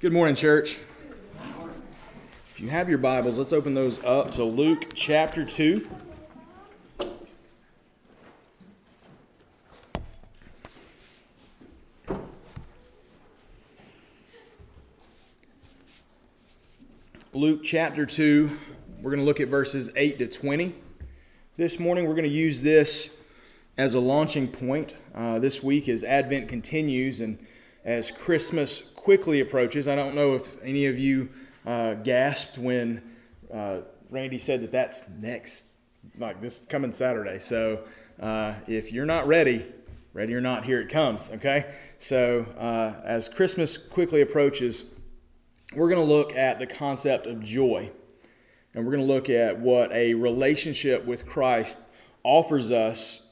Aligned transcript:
Good 0.00 0.12
morning, 0.12 0.36
church. 0.36 0.78
If 2.52 2.60
you 2.60 2.68
have 2.68 2.88
your 2.88 2.98
Bibles, 2.98 3.36
let's 3.36 3.52
open 3.52 3.74
those 3.74 3.98
up 4.04 4.30
to 4.34 4.44
Luke 4.44 4.94
chapter 4.94 5.44
2. 5.44 5.90
Luke 17.32 17.64
chapter 17.64 18.06
2, 18.06 18.56
we're 19.02 19.10
going 19.10 19.18
to 19.18 19.26
look 19.26 19.40
at 19.40 19.48
verses 19.48 19.90
8 19.96 20.20
to 20.20 20.28
20. 20.28 20.76
This 21.56 21.80
morning, 21.80 22.06
we're 22.06 22.14
going 22.14 22.22
to 22.22 22.30
use 22.30 22.62
this 22.62 23.16
as 23.76 23.94
a 23.94 24.00
launching 24.00 24.46
point 24.46 24.94
uh, 25.16 25.40
this 25.40 25.60
week 25.60 25.88
as 25.88 26.04
Advent 26.04 26.48
continues 26.48 27.20
and 27.20 27.44
as 27.84 28.10
Christmas 28.10 28.90
quickly 28.94 29.40
approaches. 29.40 29.88
I 29.88 29.94
don't 29.94 30.14
know 30.14 30.34
if 30.34 30.48
any 30.62 30.86
of 30.86 30.98
you 30.98 31.30
uh, 31.66 31.94
gasped 31.94 32.58
when 32.58 33.02
uh, 33.52 33.78
Randy 34.10 34.38
said 34.38 34.62
that 34.62 34.72
that's 34.72 35.08
next, 35.08 35.68
like 36.18 36.40
this 36.40 36.60
coming 36.66 36.92
Saturday. 36.92 37.38
So 37.38 37.84
uh, 38.20 38.54
if 38.66 38.92
you're 38.92 39.06
not 39.06 39.26
ready, 39.26 39.66
ready 40.12 40.34
or 40.34 40.40
not, 40.40 40.64
here 40.64 40.80
it 40.80 40.88
comes, 40.88 41.30
okay? 41.30 41.74
So 41.98 42.46
uh, 42.58 43.00
as 43.04 43.28
Christmas 43.28 43.76
quickly 43.76 44.20
approaches, 44.20 44.84
we're 45.74 45.88
going 45.88 46.06
to 46.06 46.12
look 46.12 46.34
at 46.34 46.58
the 46.58 46.66
concept 46.66 47.26
of 47.26 47.42
joy. 47.42 47.90
And 48.74 48.84
we're 48.84 48.92
going 48.92 49.06
to 49.06 49.12
look 49.12 49.30
at 49.30 49.58
what 49.58 49.92
a 49.92 50.14
relationship 50.14 51.04
with 51.04 51.26
Christ 51.26 51.78
offers 52.22 52.70
us 52.70 53.22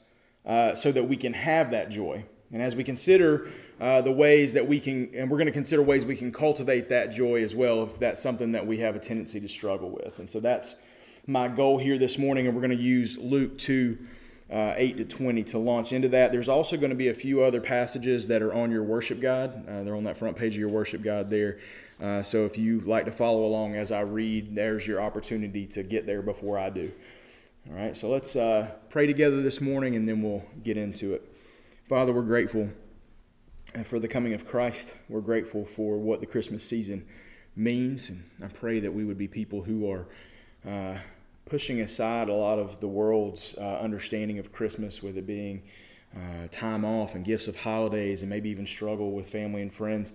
uh, 0.45 0.73
so 0.75 0.91
that 0.91 1.03
we 1.03 1.17
can 1.17 1.33
have 1.33 1.71
that 1.71 1.89
joy. 1.89 2.25
And 2.51 2.61
as 2.61 2.75
we 2.75 2.83
consider 2.83 3.51
uh, 3.79 4.01
the 4.01 4.11
ways 4.11 4.53
that 4.53 4.67
we 4.67 4.79
can, 4.79 5.09
and 5.13 5.29
we're 5.29 5.37
going 5.37 5.47
to 5.47 5.53
consider 5.53 5.81
ways 5.81 6.05
we 6.05 6.15
can 6.15 6.31
cultivate 6.31 6.89
that 6.89 7.11
joy 7.11 7.43
as 7.43 7.55
well 7.55 7.83
if 7.83 7.99
that's 7.99 8.21
something 8.21 8.51
that 8.53 8.65
we 8.65 8.79
have 8.79 8.95
a 8.95 8.99
tendency 8.99 9.39
to 9.39 9.47
struggle 9.47 9.89
with. 9.89 10.19
And 10.19 10.29
so 10.29 10.39
that's 10.39 10.77
my 11.27 11.47
goal 11.47 11.77
here 11.77 11.97
this 11.97 12.17
morning, 12.17 12.47
and 12.47 12.55
we're 12.55 12.61
going 12.61 12.77
to 12.77 12.83
use 12.83 13.17
Luke 13.17 13.57
2. 13.57 13.97
Uh, 14.49 14.73
8 14.77 14.95
to 14.95 15.03
20 15.03 15.43
to 15.43 15.57
launch 15.57 15.91
into 15.91 16.07
that. 16.07 16.31
There's 16.31 16.47
also 16.47 16.77
going 16.77 16.91
to 16.91 16.95
be 16.95 17.09
a 17.09 17.13
few 17.13 17.43
other 17.43 17.59
passages 17.59 18.29
that 18.29 18.41
are 18.41 18.53
on 18.53 18.71
your 18.71 18.81
worship 18.81 19.19
guide. 19.19 19.51
Uh, 19.67 19.83
they're 19.83 19.93
on 19.93 20.05
that 20.05 20.15
front 20.15 20.37
page 20.37 20.53
of 20.53 20.59
your 20.61 20.69
worship 20.69 21.01
guide 21.03 21.29
there. 21.29 21.59
Uh, 22.01 22.23
so 22.23 22.45
if 22.45 22.57
you 22.57 22.79
like 22.79 23.03
to 23.03 23.11
follow 23.11 23.43
along 23.43 23.75
as 23.75 23.91
I 23.91 23.99
read, 23.99 24.55
there's 24.55 24.87
your 24.87 25.01
opportunity 25.01 25.65
to 25.65 25.83
get 25.83 26.05
there 26.05 26.21
before 26.21 26.57
I 26.57 26.69
do. 26.69 26.89
All 27.69 27.75
right, 27.75 27.97
so 27.97 28.09
let's 28.09 28.37
uh, 28.37 28.71
pray 28.89 29.05
together 29.05 29.41
this 29.41 29.59
morning 29.59 29.97
and 29.97 30.07
then 30.07 30.21
we'll 30.21 30.45
get 30.63 30.77
into 30.77 31.13
it. 31.13 31.29
Father, 31.89 32.13
we're 32.13 32.21
grateful 32.21 32.69
for 33.85 33.99
the 33.99 34.07
coming 34.07 34.33
of 34.33 34.45
Christ. 34.45 34.95
We're 35.09 35.21
grateful 35.21 35.65
for 35.65 35.97
what 35.97 36.19
the 36.19 36.25
Christmas 36.25 36.63
season 36.63 37.05
means. 37.55 38.09
And 38.09 38.23
I 38.43 38.47
pray 38.47 38.79
that 38.79 38.93
we 38.93 39.03
would 39.03 39.17
be 39.17 39.27
people 39.27 39.61
who 39.61 39.91
are 39.91 40.07
uh, 40.65 40.97
pushing 41.45 41.81
aside 41.81 42.29
a 42.29 42.33
lot 42.33 42.59
of 42.59 42.79
the 42.79 42.87
world's 42.87 43.55
uh, 43.57 43.79
understanding 43.79 44.39
of 44.39 44.51
Christmas, 44.51 45.01
with 45.01 45.17
it 45.17 45.27
being 45.27 45.63
uh, 46.15 46.47
time 46.49 46.85
off 46.85 47.15
and 47.15 47.25
gifts 47.25 47.47
of 47.47 47.55
holidays, 47.55 48.21
and 48.21 48.29
maybe 48.29 48.49
even 48.49 48.65
struggle 48.65 49.11
with 49.11 49.29
family 49.29 49.61
and 49.61 49.73
friends 49.73 50.13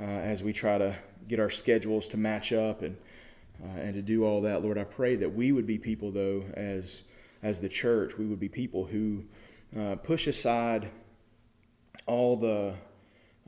uh, 0.00 0.04
as 0.04 0.42
we 0.42 0.52
try 0.52 0.78
to 0.78 0.94
get 1.28 1.40
our 1.40 1.50
schedules 1.50 2.08
to 2.08 2.16
match 2.16 2.52
up 2.52 2.82
and 2.82 2.96
uh, 3.62 3.78
and 3.80 3.94
to 3.94 4.02
do 4.02 4.24
all 4.24 4.40
that. 4.42 4.62
Lord, 4.62 4.76
I 4.76 4.84
pray 4.84 5.14
that 5.16 5.32
we 5.32 5.52
would 5.52 5.66
be 5.66 5.78
people, 5.78 6.10
though, 6.10 6.44
as 6.54 7.02
as 7.42 7.60
the 7.60 7.68
church, 7.68 8.18
we 8.18 8.26
would 8.26 8.40
be 8.40 8.48
people 8.48 8.84
who 8.84 9.22
uh, 9.78 9.96
push 9.96 10.26
aside 10.26 10.90
all 12.06 12.36
the 12.36 12.74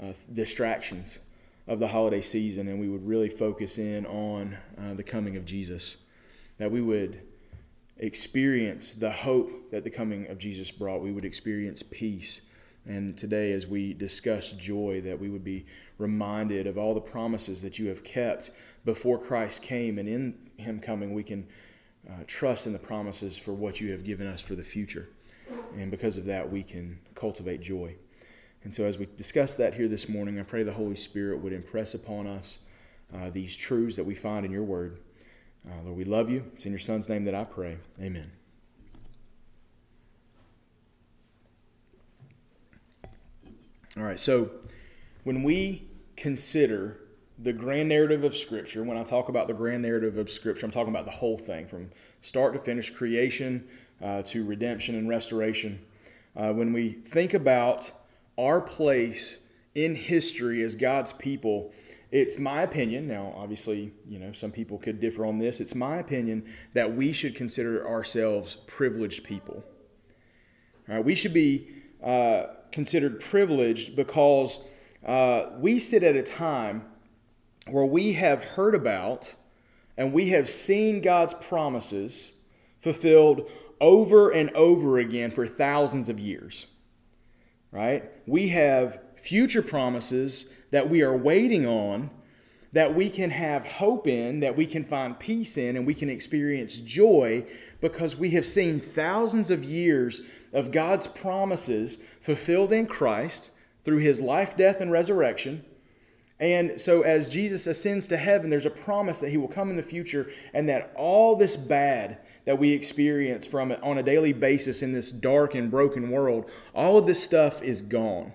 uh, 0.02 0.12
distractions 0.32 1.18
of 1.66 1.78
the 1.78 1.88
holiday 1.88 2.20
season 2.20 2.68
and 2.68 2.78
we 2.78 2.88
would 2.88 3.06
really 3.06 3.30
focus 3.30 3.78
in 3.78 4.04
on 4.06 4.56
uh, 4.78 4.94
the 4.94 5.02
coming 5.02 5.36
of 5.36 5.44
Jesus. 5.44 5.96
That 6.58 6.70
we 6.70 6.82
would 6.82 7.22
experience 7.98 8.92
the 8.92 9.10
hope 9.10 9.70
that 9.70 9.84
the 9.84 9.90
coming 9.90 10.26
of 10.28 10.38
Jesus 10.38 10.70
brought. 10.70 11.02
We 11.02 11.12
would 11.12 11.24
experience 11.24 11.82
peace. 11.82 12.42
And 12.86 13.16
today, 13.16 13.52
as 13.52 13.66
we 13.66 13.94
discuss 13.94 14.52
joy, 14.52 15.00
that 15.02 15.18
we 15.18 15.30
would 15.30 15.44
be 15.44 15.64
reminded 15.98 16.66
of 16.66 16.76
all 16.76 16.92
the 16.92 17.00
promises 17.00 17.62
that 17.62 17.78
you 17.78 17.88
have 17.88 18.04
kept 18.04 18.50
before 18.84 19.18
Christ 19.18 19.62
came. 19.62 19.98
And 19.98 20.08
in 20.08 20.34
Him 20.58 20.80
coming, 20.80 21.14
we 21.14 21.22
can 21.22 21.46
uh, 22.08 22.24
trust 22.26 22.66
in 22.66 22.72
the 22.72 22.78
promises 22.78 23.38
for 23.38 23.52
what 23.52 23.80
you 23.80 23.90
have 23.92 24.04
given 24.04 24.26
us 24.26 24.40
for 24.40 24.54
the 24.54 24.62
future. 24.62 25.08
And 25.78 25.90
because 25.90 26.18
of 26.18 26.26
that, 26.26 26.50
we 26.50 26.62
can 26.62 26.98
cultivate 27.14 27.62
joy. 27.62 27.96
And 28.64 28.74
so, 28.74 28.86
as 28.86 28.98
we 28.98 29.06
discuss 29.16 29.56
that 29.58 29.74
here 29.74 29.88
this 29.88 30.08
morning, 30.08 30.40
I 30.40 30.42
pray 30.42 30.62
the 30.62 30.72
Holy 30.72 30.96
Spirit 30.96 31.38
would 31.40 31.52
impress 31.52 31.92
upon 31.92 32.26
us 32.26 32.58
uh, 33.14 33.28
these 33.30 33.54
truths 33.56 33.96
that 33.96 34.04
we 34.04 34.14
find 34.14 34.46
in 34.46 34.50
your 34.50 34.62
word. 34.62 34.98
Uh, 35.68 35.82
Lord, 35.84 35.96
we 35.96 36.04
love 36.04 36.30
you. 36.30 36.44
It's 36.54 36.64
in 36.64 36.72
your 36.72 36.78
Son's 36.78 37.08
name 37.08 37.24
that 37.26 37.34
I 37.34 37.44
pray. 37.44 37.76
Amen. 38.00 38.30
All 43.96 44.02
right, 44.02 44.18
so 44.18 44.50
when 45.22 45.44
we 45.44 45.86
consider 46.16 47.00
the 47.38 47.52
grand 47.52 47.88
narrative 47.88 48.24
of 48.24 48.36
Scripture, 48.36 48.82
when 48.82 48.96
I 48.96 49.04
talk 49.04 49.28
about 49.28 49.46
the 49.46 49.54
grand 49.54 49.82
narrative 49.82 50.18
of 50.18 50.30
Scripture, 50.30 50.66
I'm 50.66 50.72
talking 50.72 50.92
about 50.92 51.04
the 51.04 51.12
whole 51.12 51.38
thing 51.38 51.68
from 51.68 51.90
start 52.20 52.54
to 52.54 52.58
finish, 52.58 52.90
creation 52.90 53.68
uh, 54.02 54.22
to 54.22 54.44
redemption 54.44 54.96
and 54.96 55.08
restoration. 55.08 55.80
Uh, 56.34 56.52
when 56.52 56.72
we 56.72 56.92
think 56.92 57.34
about 57.34 57.92
our 58.38 58.60
place 58.60 59.38
in 59.74 59.94
history 59.94 60.62
as 60.62 60.74
God's 60.74 61.12
people, 61.12 61.72
it's 62.10 62.38
my 62.38 62.62
opinion. 62.62 63.08
Now, 63.08 63.34
obviously, 63.36 63.92
you 64.08 64.18
know, 64.18 64.32
some 64.32 64.52
people 64.52 64.78
could 64.78 65.00
differ 65.00 65.26
on 65.26 65.38
this. 65.38 65.60
It's 65.60 65.74
my 65.74 65.98
opinion 65.98 66.44
that 66.72 66.94
we 66.94 67.12
should 67.12 67.34
consider 67.34 67.86
ourselves 67.86 68.56
privileged 68.66 69.24
people. 69.24 69.64
All 70.88 70.96
right, 70.96 71.04
we 71.04 71.14
should 71.14 71.34
be 71.34 71.68
uh, 72.02 72.46
considered 72.70 73.20
privileged 73.20 73.96
because 73.96 74.60
uh, 75.04 75.50
we 75.58 75.78
sit 75.78 76.02
at 76.02 76.16
a 76.16 76.22
time 76.22 76.84
where 77.68 77.84
we 77.86 78.12
have 78.12 78.44
heard 78.44 78.74
about 78.74 79.34
and 79.96 80.12
we 80.12 80.30
have 80.30 80.48
seen 80.48 81.00
God's 81.00 81.34
promises 81.34 82.34
fulfilled 82.80 83.50
over 83.80 84.30
and 84.30 84.50
over 84.50 84.98
again 84.98 85.30
for 85.30 85.46
thousands 85.46 86.08
of 86.08 86.20
years 86.20 86.66
right? 87.74 88.10
We 88.26 88.48
have 88.48 89.00
future 89.16 89.62
promises 89.62 90.48
that 90.70 90.88
we 90.88 91.02
are 91.02 91.16
waiting 91.16 91.66
on 91.66 92.10
that 92.72 92.92
we 92.92 93.08
can 93.08 93.30
have 93.30 93.64
hope 93.64 94.08
in, 94.08 94.40
that 94.40 94.56
we 94.56 94.66
can 94.66 94.82
find 94.82 95.18
peace 95.18 95.56
in, 95.56 95.76
and 95.76 95.86
we 95.86 95.94
can 95.94 96.10
experience 96.10 96.80
joy 96.80 97.46
because 97.80 98.16
we 98.16 98.30
have 98.30 98.44
seen 98.44 98.80
thousands 98.80 99.48
of 99.48 99.62
years 99.62 100.22
of 100.52 100.72
God's 100.72 101.06
promises 101.06 101.98
fulfilled 102.20 102.72
in 102.72 102.86
Christ 102.86 103.52
through 103.84 103.98
his 103.98 104.20
life, 104.20 104.56
death, 104.56 104.80
and 104.80 104.90
resurrection. 104.90 105.64
And 106.40 106.80
so, 106.80 107.02
as 107.02 107.32
Jesus 107.32 107.66
ascends 107.66 108.08
to 108.08 108.16
heaven, 108.16 108.50
there's 108.50 108.66
a 108.66 108.70
promise 108.70 109.20
that 109.20 109.30
he 109.30 109.36
will 109.36 109.48
come 109.48 109.70
in 109.70 109.76
the 109.76 109.82
future 109.82 110.30
and 110.52 110.68
that 110.68 110.92
all 110.96 111.36
this 111.36 111.56
bad 111.56 112.18
that 112.44 112.58
we 112.58 112.72
experience 112.72 113.46
from 113.46 113.70
it 113.70 113.82
on 113.82 113.98
a 113.98 114.02
daily 114.02 114.32
basis 114.32 114.82
in 114.82 114.92
this 114.92 115.12
dark 115.12 115.54
and 115.54 115.70
broken 115.70 116.10
world, 116.10 116.50
all 116.74 116.98
of 116.98 117.06
this 117.06 117.22
stuff 117.22 117.62
is 117.62 117.80
gone. 117.80 118.32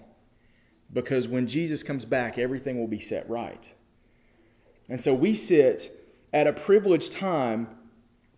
Because 0.91 1.27
when 1.27 1.45
Jesus 1.45 1.83
comes 1.83 2.05
back, 2.05 2.37
everything 2.37 2.79
will 2.79 2.87
be 2.87 2.99
set 2.99 3.29
right. 3.29 3.71
And 4.87 4.99
so 4.99 5.13
we 5.13 5.35
sit 5.35 5.91
at 6.33 6.47
a 6.47 6.53
privileged 6.53 7.11
time 7.11 7.67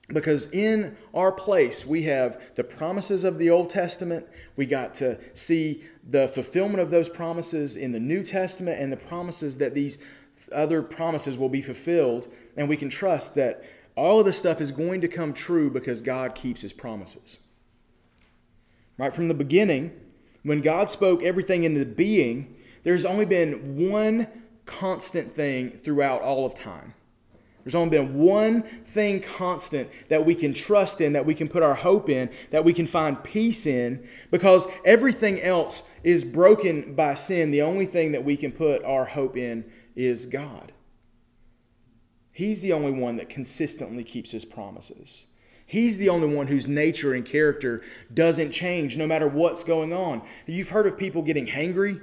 because 0.10 0.52
in 0.52 0.98
our 1.14 1.32
place 1.32 1.86
we 1.86 2.04
have 2.04 2.56
the 2.56 2.64
promises 2.64 3.24
of 3.24 3.38
the 3.38 3.50
Old 3.50 3.70
Testament. 3.70 4.26
We 4.56 4.66
got 4.66 4.94
to 4.96 5.20
see 5.34 5.84
the 6.08 6.28
fulfillment 6.28 6.80
of 6.80 6.90
those 6.90 7.10
promises 7.10 7.76
in 7.76 7.92
the 7.92 8.00
New 8.00 8.24
Testament 8.24 8.80
and 8.82 8.92
the 8.92 8.98
promises 8.98 9.58
that 9.58 9.74
these 9.74 9.98
other 10.52 10.82
promises 10.82 11.38
will 11.38 11.50
be 11.50 11.62
fulfilled. 11.62 12.28
And 12.58 12.68
we 12.68 12.78
can 12.78 12.90
trust 12.90 13.36
that 13.36 13.64
all 13.96 14.20
of 14.20 14.26
this 14.26 14.38
stuff 14.38 14.62
is 14.62 14.72
going 14.72 15.02
to 15.02 15.08
come 15.08 15.34
true 15.34 15.70
because 15.70 16.02
God 16.02 16.36
keeps 16.36 16.62
his 16.62 16.74
promises. 16.74 17.40
Right 18.98 19.14
from 19.14 19.28
the 19.28 19.34
beginning, 19.34 19.92
when 20.44 20.62
God 20.62 20.90
spoke 20.90 21.24
everything 21.24 21.64
into 21.64 21.86
being, 21.86 22.56
there's 22.84 23.06
only 23.06 23.26
been 23.26 23.90
one 23.90 24.28
constant 24.66 25.32
thing 25.32 25.72
throughout 25.72 26.22
all 26.22 26.46
of 26.46 26.54
time. 26.54 26.94
There's 27.64 27.76
only 27.76 27.98
been 27.98 28.16
one 28.16 28.64
thing 28.64 29.22
constant 29.22 29.90
that 30.10 30.26
we 30.26 30.34
can 30.34 30.54
trust 30.54 31.02
in, 31.02 31.14
that 31.14 31.26
we 31.26 31.36
can 31.36 31.48
put 31.48 31.64
our 31.64 31.76
hope 31.76 32.10
in, 32.10 32.30
that 32.50 32.64
we 32.64 32.74
can 32.74 32.88
find 32.88 33.24
peace 33.24 33.66
in, 33.66 34.08
because 34.32 34.68
everything 34.84 35.40
else 35.42 35.84
is 36.04 36.24
broken 36.24 36.96
by 36.96 37.14
sin. 37.14 37.52
The 37.52 37.62
only 37.62 37.86
thing 37.86 38.14
that 38.14 38.24
we 38.24 38.36
can 38.36 38.52
put 38.52 38.84
our 38.84 39.06
hope 39.06 39.38
in 39.38 39.66
is 39.96 40.26
God. 40.26 40.72
He's 42.32 42.62
the 42.62 42.74
only 42.74 42.92
one 42.92 43.18
that 43.18 43.30
consistently 43.30 44.04
keeps 44.04 44.32
his 44.32 44.46
promises. 44.46 45.26
He's 45.68 45.98
the 45.98 46.10
only 46.10 46.34
one 46.34 46.48
whose 46.48 46.68
nature 46.68 47.14
and 47.14 47.26
character 47.26 47.82
doesn't 48.14 48.52
change 48.52 48.98
no 48.98 49.08
matter 49.08 49.28
what's 49.28 49.64
going 49.64 49.94
on. 49.94 50.24
You've 50.46 50.70
heard 50.70 50.88
of 50.88 50.98
people 50.98 51.22
getting 51.22 51.48
hangry, 51.48 52.02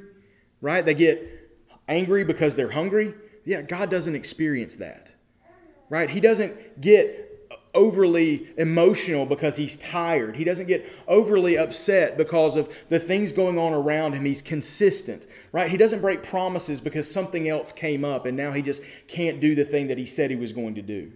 right? 0.61 0.85
They 0.85 0.95
get 0.95 1.51
angry 1.89 2.25
because 2.25 2.57
they're 2.57 2.71
hungry. 2.71 3.15
Yeah, 3.45 3.63
God 3.63 3.91
doesn't 3.91 4.15
experience 4.15 4.77
that. 4.77 5.08
Right? 5.91 6.11
He 6.11 6.21
doesn't 6.21 6.81
get 6.81 7.29
overly 7.75 8.49
emotional 8.57 9.27
because 9.27 9.57
he's 9.57 9.77
tired. 9.77 10.37
He 10.37 10.45
doesn't 10.45 10.67
get 10.67 10.91
overly 11.07 11.57
upset 11.57 12.17
because 12.17 12.57
of 12.57 12.75
the 12.89 12.99
things 12.99 13.33
going 13.33 13.59
on 13.59 13.73
around 13.73 14.15
him. 14.15 14.25
He's 14.25 14.43
consistent, 14.43 15.27
right? 15.53 15.71
He 15.71 15.77
doesn't 15.77 16.01
break 16.01 16.23
promises 16.23 16.81
because 16.81 17.11
something 17.11 17.49
else 17.49 17.73
came 17.73 18.05
up 18.05 18.27
and 18.27 18.37
now 18.37 18.53
he 18.53 18.63
just 18.63 18.83
can't 19.07 19.41
do 19.41 19.55
the 19.55 19.65
thing 19.65 19.89
that 19.89 19.99
he 19.99 20.07
said 20.07 20.31
he 20.31 20.37
was 20.37 20.53
going 20.53 20.75
to 20.77 20.83
do. 20.83 21.13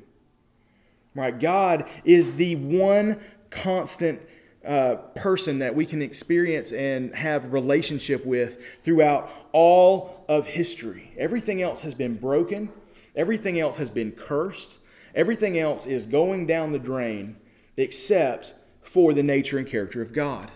Right? 1.15 1.39
God 1.39 1.89
is 2.05 2.37
the 2.37 2.57
one 2.57 3.21
constant 3.51 4.21
uh, 4.65 4.97
person 5.17 5.59
that 5.59 5.75
we 5.75 5.85
can 5.85 6.01
experience 6.01 6.73
and 6.73 7.15
have 7.15 7.53
relationship 7.53 8.25
with 8.25 8.83
throughout 8.83 9.31
all 9.53 10.25
of 10.29 10.47
history. 10.47 11.13
Everything 11.19 11.61
else 11.61 11.81
has 11.81 11.95
been 11.95 12.17
broken. 12.17 12.71
Everything 13.15 13.59
else 13.59 13.77
has 13.77 13.91
been 13.91 14.13
cursed. 14.13 14.79
Everything 15.15 15.59
else 15.59 15.87
is 15.87 16.07
going 16.07 16.47
down 16.47 16.71
the 16.71 16.79
drain 16.79 17.37
except 17.77 18.55
for 18.83 19.13
the 19.13 19.23
nature 19.23 19.59
and 19.59 19.67
character 19.67 20.03
of 20.03 20.13
God. 20.13 20.51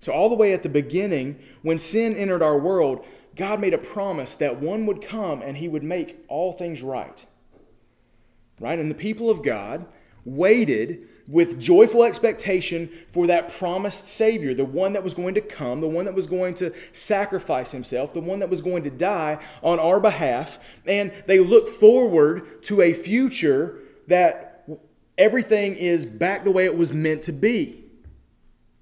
So, 0.00 0.12
all 0.12 0.28
the 0.28 0.34
way 0.34 0.52
at 0.52 0.62
the 0.62 0.68
beginning, 0.68 1.38
when 1.62 1.78
sin 1.78 2.14
entered 2.14 2.42
our 2.42 2.58
world, 2.58 3.06
God 3.36 3.60
made 3.60 3.74
a 3.74 3.78
promise 3.78 4.36
that 4.36 4.60
one 4.60 4.86
would 4.86 5.02
come 5.02 5.42
and 5.42 5.56
he 5.56 5.68
would 5.68 5.82
make 5.82 6.24
all 6.28 6.52
things 6.52 6.82
right. 6.82 7.24
Right? 8.60 8.78
And 8.78 8.90
the 8.90 8.94
people 8.94 9.30
of 9.30 9.42
God 9.42 9.86
waited 10.24 11.08
with 11.26 11.58
joyful 11.58 12.04
expectation 12.04 12.90
for 13.08 13.26
that 13.26 13.50
promised 13.56 14.06
Savior, 14.06 14.52
the 14.52 14.64
one 14.64 14.92
that 14.92 15.02
was 15.02 15.14
going 15.14 15.34
to 15.34 15.40
come, 15.40 15.80
the 15.80 15.88
one 15.88 16.04
that 16.04 16.14
was 16.14 16.26
going 16.26 16.54
to 16.54 16.72
sacrifice 16.92 17.72
himself, 17.72 18.12
the 18.12 18.20
one 18.20 18.40
that 18.40 18.50
was 18.50 18.60
going 18.60 18.84
to 18.84 18.90
die 18.90 19.38
on 19.62 19.78
our 19.78 20.00
behalf. 20.00 20.58
And 20.86 21.12
they 21.26 21.38
look 21.38 21.68
forward 21.68 22.62
to 22.64 22.82
a 22.82 22.92
future 22.92 23.80
that 24.06 24.66
everything 25.16 25.76
is 25.76 26.04
back 26.04 26.44
the 26.44 26.50
way 26.50 26.66
it 26.66 26.76
was 26.76 26.92
meant 26.92 27.22
to 27.22 27.32
be. 27.32 27.80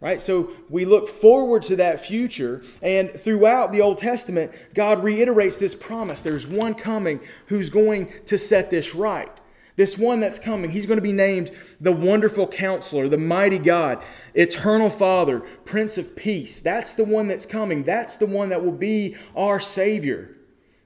Right? 0.00 0.20
So 0.20 0.50
we 0.68 0.84
look 0.84 1.08
forward 1.08 1.62
to 1.64 1.76
that 1.76 2.00
future, 2.00 2.64
and 2.82 3.08
throughout 3.08 3.70
the 3.70 3.82
Old 3.82 3.98
Testament, 3.98 4.50
God 4.74 5.04
reiterates 5.04 5.60
this 5.60 5.76
promise. 5.76 6.24
There's 6.24 6.44
one 6.44 6.74
coming 6.74 7.20
who's 7.46 7.70
going 7.70 8.12
to 8.26 8.36
set 8.36 8.68
this 8.68 8.96
right. 8.96 9.30
This 9.76 9.96
one 9.96 10.20
that's 10.20 10.38
coming, 10.38 10.70
he's 10.70 10.86
going 10.86 10.98
to 10.98 11.02
be 11.02 11.12
named 11.12 11.50
the 11.80 11.92
Wonderful 11.92 12.46
Counselor, 12.46 13.08
the 13.08 13.16
Mighty 13.16 13.58
God, 13.58 14.04
Eternal 14.34 14.90
Father, 14.90 15.40
Prince 15.40 15.96
of 15.96 16.14
Peace. 16.14 16.60
That's 16.60 16.94
the 16.94 17.04
one 17.04 17.26
that's 17.26 17.46
coming. 17.46 17.82
That's 17.82 18.18
the 18.18 18.26
one 18.26 18.50
that 18.50 18.62
will 18.62 18.72
be 18.72 19.16
our 19.34 19.60
Savior. 19.60 20.36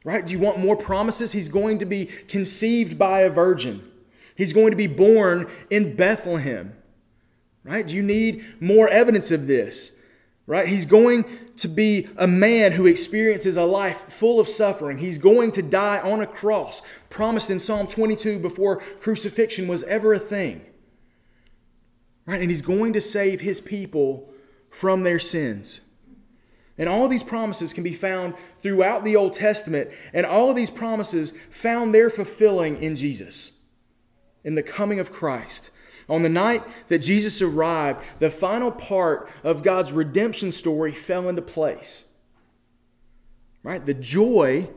Right? 0.04 0.24
Do 0.24 0.32
you 0.32 0.38
want 0.38 0.58
more 0.58 0.76
promises? 0.76 1.32
He's 1.32 1.48
going 1.48 1.80
to 1.80 1.84
be 1.84 2.06
conceived 2.06 2.96
by 2.96 3.20
a 3.22 3.30
virgin. 3.30 3.82
He's 4.36 4.52
going 4.52 4.70
to 4.70 4.76
be 4.76 4.86
born 4.86 5.50
in 5.68 5.96
Bethlehem. 5.96 6.74
Right? 7.64 7.84
Do 7.84 7.94
you 7.94 8.04
need 8.04 8.44
more 8.60 8.88
evidence 8.88 9.32
of 9.32 9.48
this? 9.48 9.90
Right? 10.48 10.69
He's 10.69 10.87
going 10.87 11.25
to 11.56 11.66
be 11.66 12.08
a 12.16 12.28
man 12.28 12.72
who 12.72 12.87
experiences 12.87 13.56
a 13.56 13.64
life 13.64 14.12
full 14.12 14.38
of 14.38 14.46
suffering. 14.46 14.98
He's 14.98 15.19
going 15.19 15.50
to 15.52 15.62
die 15.62 16.00
on 16.00 16.20
a 16.20 16.26
cross, 16.26 16.82
promised 17.10 17.50
in 17.50 17.58
Psalm 17.58 17.88
22 17.88 18.38
before 18.38 18.76
crucifixion 19.00 19.66
was 19.66 19.82
ever 19.84 20.12
a 20.12 20.20
thing. 20.20 20.64
Right? 22.26 22.40
And 22.40 22.50
he's 22.50 22.62
going 22.62 22.93
to 22.93 23.00
save 23.00 23.40
his 23.40 23.60
people 23.60 24.31
from 24.70 25.02
their 25.02 25.19
sins. 25.19 25.81
And 26.78 26.88
all 26.88 27.08
these 27.08 27.22
promises 27.22 27.72
can 27.72 27.82
be 27.82 27.94
found 27.94 28.34
throughout 28.60 29.04
the 29.04 29.16
Old 29.16 29.32
Testament, 29.32 29.90
and 30.12 30.26
all 30.26 30.50
of 30.50 30.56
these 30.56 30.70
promises 30.70 31.32
found 31.50 31.94
their 31.94 32.10
fulfilling 32.10 32.76
in 32.76 32.96
Jesus, 32.96 33.58
in 34.44 34.54
the 34.54 34.62
coming 34.62 35.00
of 35.00 35.10
Christ. 35.10 35.70
On 36.08 36.22
the 36.22 36.28
night 36.28 36.62
that 36.88 37.00
Jesus 37.00 37.42
arrived, 37.42 38.04
the 38.20 38.30
final 38.30 38.70
part 38.70 39.28
of 39.42 39.62
God's 39.62 39.92
redemption 39.92 40.52
story 40.52 40.92
fell 40.92 41.28
into 41.28 41.42
place. 41.42 42.08
Right? 43.62 43.84
The 43.84 43.94
joy 43.94 44.68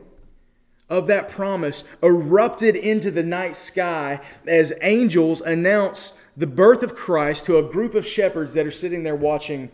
of 0.89 1.05
that 1.07 1.29
promise 1.29 1.97
erupted 2.01 2.75
into 2.75 3.11
the 3.11 3.21
night 3.21 3.55
sky 3.55 4.19
as 4.47 4.73
angels 4.81 5.41
announced 5.41 6.15
the 6.35 6.47
birth 6.47 6.81
of 6.81 6.95
Christ 6.95 7.45
to 7.45 7.57
a 7.57 7.63
group 7.63 7.93
of 7.93 8.07
shepherds 8.07 8.53
that 8.55 8.65
are 8.65 8.71
sitting 8.71 9.03
there 9.03 9.15
watching 9.15 9.69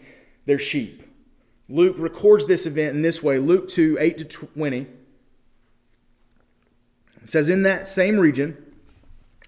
their 0.46 0.60
sheep. 0.60 1.04
Luke 1.70 1.96
records 1.98 2.46
this 2.48 2.66
event 2.66 2.96
in 2.96 3.02
this 3.02 3.24
way 3.24 3.40
Luke 3.40 3.70
2 3.70 3.98
8 4.00 4.18
to 4.18 4.26
20. 4.26 4.88
It 7.24 7.30
says, 7.30 7.50
In 7.50 7.64
that 7.64 7.88
same 7.88 8.20
region, 8.20 8.65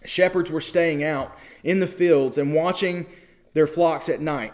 shepherds 0.06 0.52
were 0.52 0.62
staying 0.62 1.04
out 1.04 1.38
in 1.64 1.80
the 1.80 1.88
fields 1.88 2.38
and 2.38 2.54
watching 2.54 3.06
their 3.54 3.68
flocks 3.68 4.10
at 4.10 4.22
night. 4.22 4.54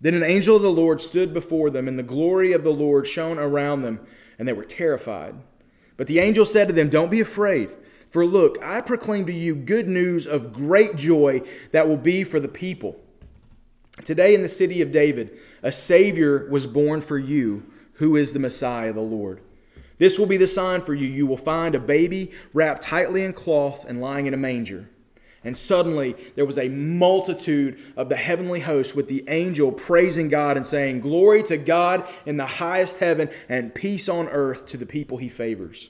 Then 0.00 0.14
an 0.14 0.22
angel 0.22 0.56
of 0.56 0.62
the 0.62 0.70
Lord 0.70 1.00
stood 1.00 1.32
before 1.32 1.70
them, 1.70 1.86
and 1.86 1.98
the 1.98 2.02
glory 2.02 2.52
of 2.52 2.64
the 2.64 2.72
Lord 2.72 3.06
shone 3.06 3.38
around 3.38 3.82
them, 3.82 4.00
and 4.38 4.48
they 4.48 4.52
were 4.52 4.64
terrified. 4.64 5.36
But 5.96 6.08
the 6.08 6.18
angel 6.18 6.44
said 6.44 6.66
to 6.68 6.74
them, 6.74 6.88
Don't 6.88 7.10
be 7.10 7.20
afraid, 7.20 7.70
for 8.08 8.26
look, 8.26 8.58
I 8.62 8.80
proclaim 8.80 9.26
to 9.26 9.32
you 9.32 9.54
good 9.54 9.88
news 9.88 10.26
of 10.26 10.52
great 10.52 10.96
joy 10.96 11.42
that 11.70 11.86
will 11.86 11.96
be 11.96 12.24
for 12.24 12.40
the 12.40 12.48
people. 12.48 12.98
Today 14.04 14.34
in 14.34 14.42
the 14.42 14.48
city 14.48 14.82
of 14.82 14.90
David, 14.90 15.38
a 15.62 15.70
Savior 15.70 16.48
was 16.50 16.66
born 16.66 17.00
for 17.00 17.18
you, 17.18 17.64
who 17.94 18.16
is 18.16 18.32
the 18.32 18.38
Messiah, 18.38 18.92
the 18.92 19.00
Lord. 19.00 19.40
This 19.98 20.18
will 20.18 20.26
be 20.26 20.36
the 20.36 20.46
sign 20.46 20.80
for 20.80 20.94
you. 20.94 21.06
You 21.06 21.26
will 21.26 21.36
find 21.36 21.74
a 21.74 21.80
baby 21.80 22.32
wrapped 22.52 22.82
tightly 22.82 23.24
in 23.24 23.32
cloth 23.32 23.84
and 23.84 24.00
lying 24.00 24.26
in 24.26 24.34
a 24.34 24.38
manger. 24.38 24.88
And 25.44 25.58
suddenly 25.58 26.14
there 26.36 26.46
was 26.46 26.58
a 26.58 26.68
multitude 26.68 27.78
of 27.96 28.08
the 28.08 28.16
heavenly 28.16 28.60
host 28.60 28.94
with 28.94 29.08
the 29.08 29.24
angel 29.28 29.72
praising 29.72 30.28
God 30.28 30.56
and 30.56 30.66
saying, 30.66 31.00
Glory 31.00 31.42
to 31.44 31.56
God 31.56 32.06
in 32.24 32.36
the 32.36 32.46
highest 32.46 32.98
heaven 32.98 33.28
and 33.48 33.74
peace 33.74 34.08
on 34.08 34.28
earth 34.28 34.66
to 34.68 34.76
the 34.76 34.86
people 34.86 35.18
he 35.18 35.28
favors. 35.28 35.88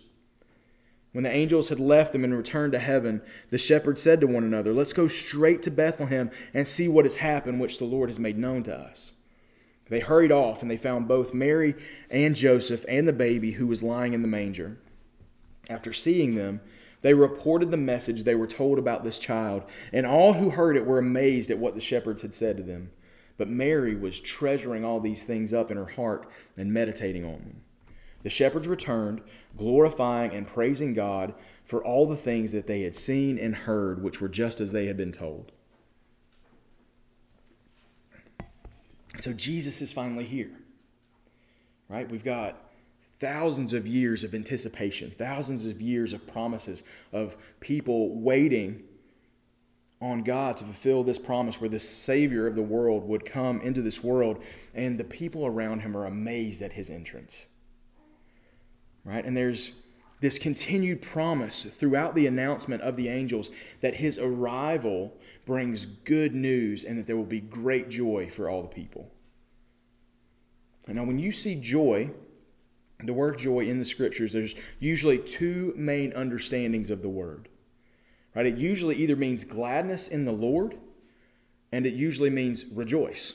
When 1.13 1.25
the 1.25 1.31
angels 1.31 1.69
had 1.69 1.79
left 1.79 2.13
them 2.13 2.25
and 2.25 2.35
returned 2.35 2.73
to 2.73 2.79
heaven, 2.79 3.21
the 3.51 3.59
shepherds 3.59 4.03
said 4.03 4.21
to 4.21 4.27
one 4.27 4.45
another, 4.45 4.73
Let's 4.73 4.95
go 4.95 5.09
straight 5.09 5.63
to 5.65 5.71
Bethlehem 5.71 6.31
and 6.55 6.67
see 6.67 6.89
what 6.89 7.05
has 7.05 7.17
happened, 7.17 7.61
which 7.61 7.79
the 7.79 7.85
Lord 7.85 8.09
has 8.09 8.19
made 8.19 8.39
known 8.39 8.63
to 8.63 8.75
us. 8.75 9.13
They 9.89 10.01
hurried 10.01 10.33
off 10.33 10.63
and 10.63 10.71
they 10.71 10.77
found 10.77 11.09
both 11.09 11.35
Mary 11.35 11.75
and 12.11 12.35
Joseph 12.35 12.85
and 12.89 13.07
the 13.07 13.13
baby 13.13 13.53
who 13.53 13.67
was 13.67 13.83
lying 13.83 14.15
in 14.15 14.23
the 14.23 14.29
manger. 14.29 14.79
After 15.69 15.93
seeing 15.93 16.35
them, 16.35 16.61
they 17.03 17.15
reported 17.15 17.71
the 17.71 17.77
message 17.77 18.23
they 18.23 18.35
were 18.35 18.47
told 18.47 18.79
about 18.79 19.05
this 19.05 19.19
child, 19.19 19.65
and 19.93 20.07
all 20.07 20.35
who 20.35 20.51
heard 20.51 20.77
it 20.77 20.87
were 20.87 20.99
amazed 20.99 21.51
at 21.51 21.59
what 21.59 21.75
the 21.75 21.81
shepherds 21.81 22.23
had 22.23 22.33
said 22.33 22.57
to 22.57 22.63
them. 22.63 22.91
But 23.37 23.49
Mary 23.49 23.97
was 23.97 24.21
treasuring 24.21 24.85
all 24.85 25.01
these 25.01 25.25
things 25.25 25.53
up 25.53 25.71
in 25.71 25.77
her 25.77 25.87
heart 25.87 26.29
and 26.57 26.73
meditating 26.73 27.25
on 27.25 27.41
them. 27.41 27.63
The 28.23 28.31
shepherds 28.31 28.69
returned, 28.69 29.21
glorifying 29.57 30.33
and 30.33 30.47
praising 30.47 30.95
God 30.95 31.35
for 31.65 31.85
all 31.85 32.07
the 32.07 32.17
things 32.17 32.53
that 32.53 32.69
they 32.69 32.83
had 32.83 32.95
seen 32.95 33.37
and 33.37 33.55
heard, 33.55 34.03
which 34.03 34.21
were 34.21 34.29
just 34.29 34.61
as 34.61 34.71
they 34.71 34.87
had 34.87 34.97
been 34.97 35.13
told. 35.13 35.51
So 39.19 39.33
Jesus 39.33 39.83
is 39.83 39.93
finally 39.93 40.25
here. 40.25 40.51
Right? 41.89 42.11
We've 42.11 42.25
got 42.25 42.57
thousands 43.19 43.73
of 43.73 43.87
years 43.87 44.25
of 44.25 44.35
anticipation, 44.35 45.13
thousands 45.17 45.67
of 45.67 45.81
years 45.81 46.13
of 46.13 46.27
promises 46.27 46.83
of 47.13 47.37
people 47.61 48.19
waiting 48.19 48.83
on 50.01 50.25
God 50.25 50.57
to 50.57 50.65
fulfill 50.65 51.05
this 51.05 51.19
promise 51.19 51.61
where 51.61 51.71
the 51.71 51.79
Savior 51.79 52.49
of 52.49 52.57
the 52.57 52.63
world 52.63 53.07
would 53.07 53.25
come 53.25 53.61
into 53.61 53.83
this 53.83 54.03
world, 54.03 54.43
and 54.75 54.99
the 54.99 55.05
people 55.05 55.47
around 55.47 55.81
him 55.81 55.97
are 55.97 56.07
amazed 56.07 56.61
at 56.63 56.73
his 56.73 56.91
entrance. 56.91 57.47
Right? 59.05 59.25
And 59.25 59.37
there's 59.37 59.71
this 60.23 60.39
continued 60.39 61.03
promise 61.03 61.63
throughout 61.63 62.15
the 62.15 62.29
announcement 62.29 62.81
of 62.83 62.95
the 62.95 63.09
angels 63.09 63.51
that 63.81 63.97
his 63.97 64.21
arrival 64.21 65.13
brings 65.45 65.85
good 65.85 66.33
news 66.33 66.85
and 66.85 66.97
that 66.97 67.09
there 67.09 67.17
will 67.17 67.25
be 67.25 67.41
great 67.41 67.89
joy 67.89 68.31
for 68.31 68.49
all 68.49 68.63
the 68.63 68.69
people. 68.69 69.11
And 70.87 70.97
now, 70.97 71.03
when 71.03 71.19
you 71.19 71.33
see 71.33 71.57
joy, 71.57 72.09
the 73.03 73.13
word 73.13 73.37
joy 73.37 73.67
in 73.67 73.81
the 73.81 73.85
scriptures, 73.85 74.33
there's 74.33 74.55
usually 74.79 75.19
two 75.19 75.75
main 75.77 76.13
understandings 76.13 76.91
of 76.91 77.03
the 77.03 77.09
word. 77.09 77.49
Right? 78.37 78.47
It 78.47 78.57
usually 78.57 78.95
either 78.97 79.17
means 79.17 79.43
gladness 79.43 80.07
in 80.07 80.25
the 80.25 80.33
Lord, 80.33 80.77
and 81.73 81.85
it 81.85 81.95
usually 81.95 82.31
means 82.31 82.65
rejoice. 82.67 83.35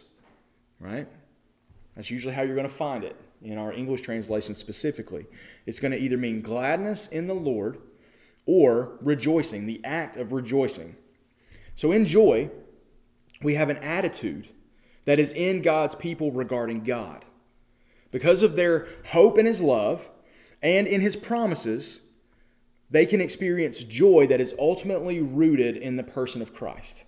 Right? 0.79 1.07
That's 1.95 2.09
usually 2.09 2.33
how 2.33 2.43
you're 2.43 2.55
going 2.55 2.67
to 2.67 2.73
find 2.73 3.03
it 3.03 3.17
in 3.41 3.57
our 3.57 3.71
English 3.71 4.01
translation 4.01 4.55
specifically. 4.55 5.25
It's 5.65 5.79
going 5.79 5.91
to 5.91 5.97
either 5.97 6.17
mean 6.17 6.41
gladness 6.41 7.07
in 7.07 7.27
the 7.27 7.33
Lord 7.33 7.79
or 8.45 8.97
rejoicing, 9.01 9.65
the 9.65 9.81
act 9.83 10.17
of 10.17 10.31
rejoicing. 10.31 10.95
So 11.75 11.91
in 11.91 12.05
joy, 12.05 12.49
we 13.41 13.53
have 13.53 13.69
an 13.69 13.77
attitude 13.77 14.49
that 15.05 15.19
is 15.19 15.33
in 15.33 15.61
God's 15.61 15.95
people 15.95 16.31
regarding 16.31 16.83
God. 16.83 17.23
Because 18.11 18.41
of 18.41 18.55
their 18.55 18.87
hope 19.07 19.37
in 19.37 19.45
His 19.45 19.61
love 19.61 20.09
and 20.61 20.87
in 20.87 21.01
His 21.01 21.15
promises, 21.15 22.01
they 22.89 23.05
can 23.05 23.21
experience 23.21 23.83
joy 23.83 24.27
that 24.27 24.41
is 24.41 24.55
ultimately 24.57 25.21
rooted 25.21 25.77
in 25.77 25.97
the 25.97 26.03
person 26.03 26.41
of 26.41 26.53
Christ. 26.53 27.03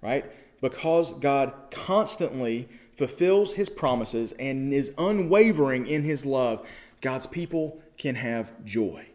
Right? 0.00 0.24
Because 0.60 1.12
God 1.18 1.52
constantly 1.70 2.68
fulfills 2.98 3.54
his 3.54 3.68
promises 3.68 4.32
and 4.32 4.72
is 4.72 4.92
unwavering 4.98 5.86
in 5.86 6.02
his 6.02 6.26
love, 6.26 6.68
God's 7.00 7.26
people 7.26 7.80
can 7.96 8.16
have 8.16 8.64
joy. 8.64 9.06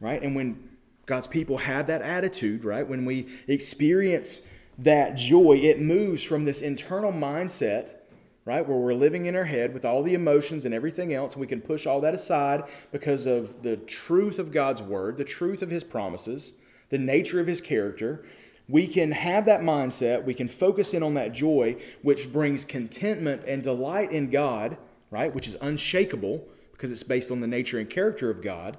Right? 0.00 0.22
And 0.22 0.34
when 0.34 0.70
God's 1.06 1.26
people 1.26 1.58
have 1.58 1.86
that 1.86 2.02
attitude, 2.02 2.64
right, 2.64 2.86
when 2.86 3.04
we 3.04 3.28
experience 3.46 4.48
that 4.78 5.14
joy, 5.14 5.58
it 5.58 5.80
moves 5.80 6.22
from 6.22 6.44
this 6.44 6.60
internal 6.60 7.12
mindset 7.12 7.94
right? 8.44 8.66
Where 8.66 8.78
we're 8.78 8.94
living 8.94 9.26
in 9.26 9.36
our 9.36 9.44
head 9.44 9.72
with 9.72 9.84
all 9.84 10.02
the 10.02 10.14
emotions 10.14 10.64
and 10.64 10.74
everything 10.74 11.14
else, 11.14 11.36
we 11.36 11.46
can 11.46 11.60
push 11.60 11.86
all 11.86 12.00
that 12.00 12.14
aside 12.14 12.64
because 12.90 13.26
of 13.26 13.62
the 13.62 13.76
truth 13.76 14.38
of 14.38 14.50
God's 14.50 14.82
word, 14.82 15.16
the 15.16 15.24
truth 15.24 15.62
of 15.62 15.70
his 15.70 15.84
promises, 15.84 16.54
the 16.88 16.98
nature 16.98 17.40
of 17.40 17.46
his 17.46 17.60
character. 17.60 18.24
We 18.72 18.86
can 18.86 19.10
have 19.10 19.44
that 19.44 19.60
mindset, 19.60 20.24
we 20.24 20.32
can 20.32 20.48
focus 20.48 20.94
in 20.94 21.02
on 21.02 21.12
that 21.12 21.34
joy, 21.34 21.76
which 22.00 22.32
brings 22.32 22.64
contentment 22.64 23.42
and 23.46 23.62
delight 23.62 24.10
in 24.12 24.30
God, 24.30 24.78
right? 25.10 25.32
Which 25.34 25.46
is 25.46 25.58
unshakable 25.60 26.42
because 26.72 26.90
it's 26.90 27.02
based 27.02 27.30
on 27.30 27.40
the 27.40 27.46
nature 27.46 27.78
and 27.78 27.90
character 27.90 28.30
of 28.30 28.40
God. 28.40 28.78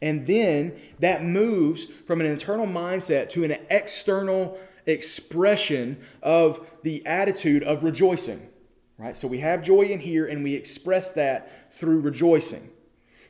And 0.00 0.26
then 0.26 0.80
that 1.00 1.22
moves 1.22 1.84
from 1.84 2.22
an 2.22 2.26
internal 2.26 2.66
mindset 2.66 3.28
to 3.30 3.44
an 3.44 3.58
external 3.68 4.58
expression 4.86 5.98
of 6.22 6.66
the 6.82 7.04
attitude 7.04 7.64
of 7.64 7.84
rejoicing. 7.84 8.48
Right? 8.96 9.14
So 9.14 9.28
we 9.28 9.40
have 9.40 9.62
joy 9.62 9.82
in 9.82 10.00
here 10.00 10.24
and 10.24 10.42
we 10.42 10.54
express 10.54 11.12
that 11.12 11.74
through 11.74 12.00
rejoicing. 12.00 12.66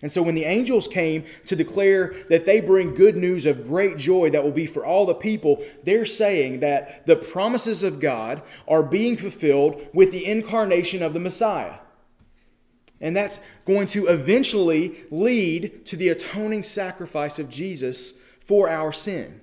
And 0.03 0.11
so 0.11 0.21
when 0.21 0.35
the 0.35 0.45
angels 0.45 0.89
came 0.89 1.25
to 1.47 1.55
declare 1.55 2.15
that 2.29 2.45
they 2.45 2.61
bring 2.61 2.95
good 2.95 3.17
news 3.17 3.47
of 3.47 3.69
great 3.69 3.97
joy 3.97 4.31
that 4.31 4.43
will 4.43 4.51
be 4.51 4.67
for 4.67 4.85
all 4.85 5.07
the 5.07 5.15
people, 5.15 5.65
they're 5.85 6.05
saying 6.05 6.59
that 6.61 7.07
the 7.07 7.15
promises 7.15 7.85
of 7.85 8.01
God 8.01 8.43
are 8.67 8.83
being 8.83 9.17
fulfilled 9.17 9.81
with 9.95 10.11
the 10.11 10.27
incarnation 10.27 11.05
of 11.05 11.13
the 11.13 11.21
Messiah. 11.21 11.77
And 13.01 13.17
that's 13.17 13.41
going 13.65 13.87
to 13.89 14.09
eventually 14.09 15.05
lead 15.11 15.87
to 15.87 15.97
the 15.97 16.09
atoning 16.09 16.65
sacrifice 16.65 17.39
of 17.39 17.49
Jesus 17.49 18.15
for 18.41 18.69
our 18.69 18.93
sin. 18.93 19.41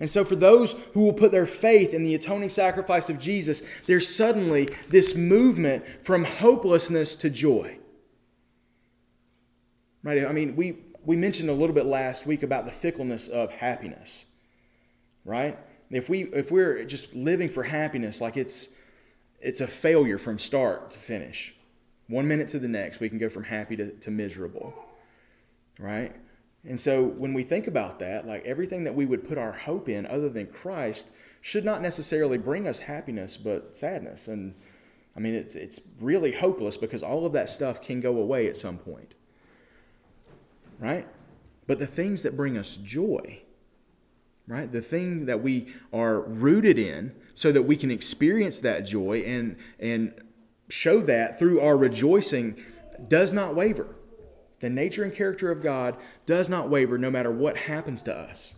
And 0.00 0.10
so, 0.10 0.24
for 0.24 0.34
those 0.34 0.72
who 0.94 1.04
will 1.04 1.12
put 1.12 1.30
their 1.30 1.46
faith 1.46 1.94
in 1.94 2.02
the 2.02 2.16
atoning 2.16 2.48
sacrifice 2.48 3.08
of 3.08 3.20
Jesus, 3.20 3.62
there's 3.86 4.12
suddenly 4.12 4.68
this 4.88 5.14
movement 5.14 5.84
from 6.00 6.24
hopelessness 6.24 7.14
to 7.16 7.30
joy. 7.30 7.78
Right? 10.02 10.24
I 10.26 10.32
mean, 10.32 10.56
we, 10.56 10.78
we 11.04 11.16
mentioned 11.16 11.50
a 11.50 11.52
little 11.52 11.74
bit 11.74 11.86
last 11.86 12.26
week 12.26 12.42
about 12.42 12.66
the 12.66 12.72
fickleness 12.72 13.28
of 13.28 13.50
happiness. 13.50 14.26
Right? 15.24 15.58
If, 15.90 16.08
we, 16.08 16.24
if 16.24 16.50
we're 16.50 16.84
just 16.84 17.14
living 17.14 17.48
for 17.48 17.62
happiness 17.62 18.20
like 18.20 18.36
it's, 18.36 18.70
it's 19.40 19.60
a 19.60 19.66
failure 19.66 20.18
from 20.18 20.38
start 20.38 20.90
to 20.92 20.98
finish, 20.98 21.54
one 22.08 22.26
minute 22.26 22.48
to 22.48 22.58
the 22.58 22.68
next, 22.68 23.00
we 23.00 23.08
can 23.08 23.18
go 23.18 23.28
from 23.28 23.44
happy 23.44 23.76
to, 23.76 23.90
to 23.90 24.10
miserable. 24.10 24.74
Right? 25.78 26.14
And 26.64 26.80
so 26.80 27.02
when 27.04 27.34
we 27.34 27.42
think 27.42 27.66
about 27.66 27.98
that, 27.98 28.26
like 28.26 28.44
everything 28.44 28.84
that 28.84 28.94
we 28.94 29.06
would 29.06 29.26
put 29.26 29.38
our 29.38 29.52
hope 29.52 29.88
in 29.88 30.06
other 30.06 30.28
than 30.28 30.46
Christ 30.46 31.10
should 31.40 31.64
not 31.64 31.82
necessarily 31.82 32.38
bring 32.38 32.68
us 32.68 32.78
happiness, 32.78 33.36
but 33.36 33.76
sadness. 33.76 34.28
And 34.28 34.54
I 35.16 35.20
mean, 35.20 35.34
it's, 35.34 35.56
it's 35.56 35.80
really 36.00 36.32
hopeless 36.32 36.76
because 36.76 37.02
all 37.02 37.26
of 37.26 37.32
that 37.32 37.50
stuff 37.50 37.82
can 37.82 38.00
go 38.00 38.16
away 38.18 38.46
at 38.46 38.56
some 38.56 38.78
point. 38.78 39.14
Right? 40.82 41.06
But 41.68 41.78
the 41.78 41.86
things 41.86 42.24
that 42.24 42.36
bring 42.36 42.58
us 42.58 42.74
joy, 42.76 43.40
right? 44.48 44.70
The 44.70 44.82
thing 44.82 45.26
that 45.26 45.40
we 45.40 45.72
are 45.92 46.20
rooted 46.20 46.76
in 46.76 47.14
so 47.34 47.52
that 47.52 47.62
we 47.62 47.76
can 47.76 47.90
experience 47.90 48.58
that 48.60 48.80
joy 48.80 49.20
and, 49.20 49.56
and 49.78 50.12
show 50.68 51.00
that 51.02 51.38
through 51.38 51.60
our 51.60 51.76
rejoicing 51.76 52.60
does 53.08 53.32
not 53.32 53.54
waver. 53.54 53.94
The 54.58 54.70
nature 54.70 55.04
and 55.04 55.14
character 55.14 55.52
of 55.52 55.62
God 55.62 55.96
does 56.26 56.48
not 56.48 56.68
waver 56.68 56.98
no 56.98 57.10
matter 57.10 57.30
what 57.30 57.56
happens 57.56 58.02
to 58.02 58.14
us. 58.14 58.56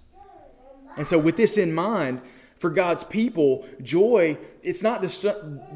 And 0.97 1.07
so, 1.07 1.19
with 1.19 1.37
this 1.37 1.59
in 1.59 1.75
mind, 1.75 2.23
for 2.57 2.71
God's 2.71 3.05
people, 3.05 3.67
joy, 3.83 4.39
it's 4.63 4.83
not 4.83 5.05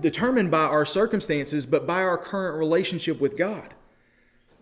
determined 0.01 0.51
by 0.51 0.65
our 0.65 0.87
circumstances, 0.87 1.67
but 1.67 1.87
by 1.87 2.03
our 2.03 2.17
current 2.17 2.57
relationship 2.57 3.21
with 3.21 3.37
God. 3.37 3.75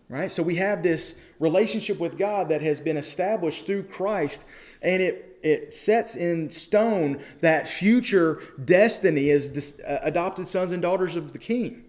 Right? 0.09 0.31
So 0.31 0.43
we 0.43 0.55
have 0.57 0.83
this 0.83 1.19
relationship 1.41 1.99
with 1.99 2.17
God 2.17 2.49
that 2.51 2.63
has 2.63 2.79
been 2.79 2.97
established 2.97 3.67
through 3.67 3.85
Christ, 3.85 4.47
and 4.81 5.03
it, 5.03 5.39
it 5.43 5.75
sets 5.75 6.15
in 6.15 6.49
stone 6.51 7.21
that 7.41 7.69
future 7.69 8.41
destiny 8.65 9.31
as 9.31 9.51
dis- 9.51 9.81
uh, 9.81 9.99
adopted 10.03 10.47
sons 10.47 10.71
and 10.71 10.81
daughters 10.81 11.17
of 11.17 11.33
the 11.33 11.39
King. 11.39 11.85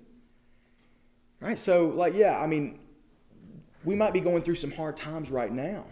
Right? 1.39 1.59
So, 1.59 1.89
like, 1.89 2.15
yeah, 2.15 2.39
I 2.39 2.47
mean, 2.47 2.79
we 3.83 3.93
might 3.93 4.13
be 4.13 4.19
going 4.19 4.41
through 4.41 4.55
some 4.55 4.71
hard 4.71 4.97
times 4.97 5.29
right 5.29 5.51
now. 5.51 5.85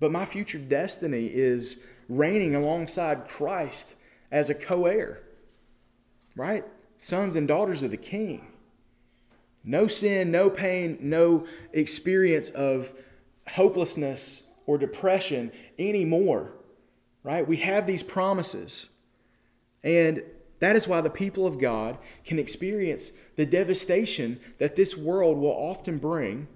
But 0.00 0.10
my 0.10 0.24
future 0.24 0.58
destiny 0.58 1.26
is 1.26 1.84
reigning 2.08 2.54
alongside 2.54 3.28
Christ 3.28 3.96
as 4.32 4.48
a 4.48 4.54
co 4.54 4.86
heir, 4.86 5.22
right? 6.34 6.64
Sons 6.98 7.36
and 7.36 7.46
daughters 7.46 7.82
of 7.82 7.90
the 7.90 7.98
King. 7.98 8.49
No 9.64 9.86
sin, 9.88 10.30
no 10.30 10.50
pain, 10.50 10.98
no 11.00 11.46
experience 11.72 12.50
of 12.50 12.92
hopelessness 13.48 14.44
or 14.66 14.78
depression 14.78 15.52
anymore, 15.78 16.52
right? 17.22 17.46
We 17.46 17.58
have 17.58 17.86
these 17.86 18.02
promises. 18.02 18.88
And 19.82 20.22
that 20.60 20.76
is 20.76 20.86
why 20.86 21.00
the 21.00 21.10
people 21.10 21.46
of 21.46 21.58
God 21.58 21.98
can 22.24 22.38
experience 22.38 23.12
the 23.36 23.46
devastation 23.46 24.40
that 24.58 24.76
this 24.76 24.96
world 24.96 25.38
will 25.38 25.50
often 25.50 25.98
bring 25.98 26.48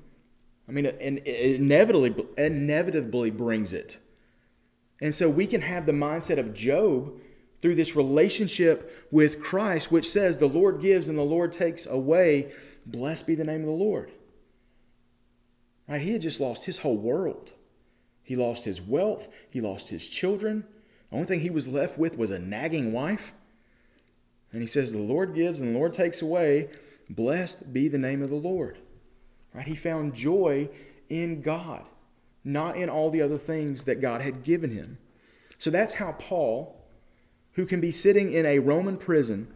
I 0.68 0.72
mean, 0.72 0.86
it 0.86 0.96
inevitably, 1.26 2.14
inevitably 2.38 3.30
brings 3.30 3.72
it. 3.72 3.98
And 5.00 5.14
so 5.14 5.28
we 5.28 5.46
can 5.46 5.60
have 5.60 5.86
the 5.86 5.92
mindset 5.92 6.38
of 6.38 6.54
Job 6.54 7.20
through 7.60 7.74
this 7.74 7.96
relationship 7.96 9.08
with 9.10 9.42
Christ, 9.42 9.92
which 9.92 10.08
says, 10.08 10.38
The 10.38 10.46
Lord 10.46 10.80
gives 10.80 11.08
and 11.08 11.18
the 11.18 11.22
Lord 11.22 11.52
takes 11.52 11.86
away. 11.86 12.52
Blessed 12.86 13.26
be 13.26 13.34
the 13.34 13.44
name 13.44 13.60
of 13.60 13.66
the 13.66 13.72
Lord. 13.72 14.12
Right? 15.88 16.00
He 16.00 16.12
had 16.12 16.22
just 16.22 16.40
lost 16.40 16.64
his 16.64 16.78
whole 16.78 16.96
world. 16.96 17.52
He 18.22 18.36
lost 18.36 18.64
his 18.64 18.80
wealth, 18.80 19.28
he 19.50 19.60
lost 19.60 19.90
his 19.90 20.08
children. 20.08 20.64
The 21.10 21.16
only 21.16 21.26
thing 21.26 21.40
he 21.40 21.50
was 21.50 21.68
left 21.68 21.98
with 21.98 22.16
was 22.16 22.30
a 22.30 22.38
nagging 22.38 22.92
wife. 22.92 23.32
And 24.52 24.62
he 24.62 24.66
says, 24.66 24.92
The 24.92 24.98
Lord 24.98 25.34
gives 25.34 25.60
and 25.60 25.74
the 25.74 25.78
Lord 25.78 25.92
takes 25.92 26.22
away. 26.22 26.70
Blessed 27.10 27.72
be 27.72 27.88
the 27.88 27.98
name 27.98 28.22
of 28.22 28.30
the 28.30 28.36
Lord. 28.36 28.78
Right? 29.52 29.66
He 29.66 29.76
found 29.76 30.14
joy 30.14 30.70
in 31.08 31.42
God, 31.42 31.88
not 32.44 32.76
in 32.76 32.88
all 32.88 33.10
the 33.10 33.20
other 33.20 33.38
things 33.38 33.84
that 33.84 34.00
God 34.00 34.22
had 34.22 34.42
given 34.42 34.70
him. 34.70 34.98
So 35.58 35.70
that's 35.70 35.94
how 35.94 36.12
Paul, 36.12 36.82
who 37.52 37.66
can 37.66 37.80
be 37.80 37.90
sitting 37.90 38.32
in 38.32 38.46
a 38.46 38.58
Roman 38.58 38.96
prison 38.96 39.52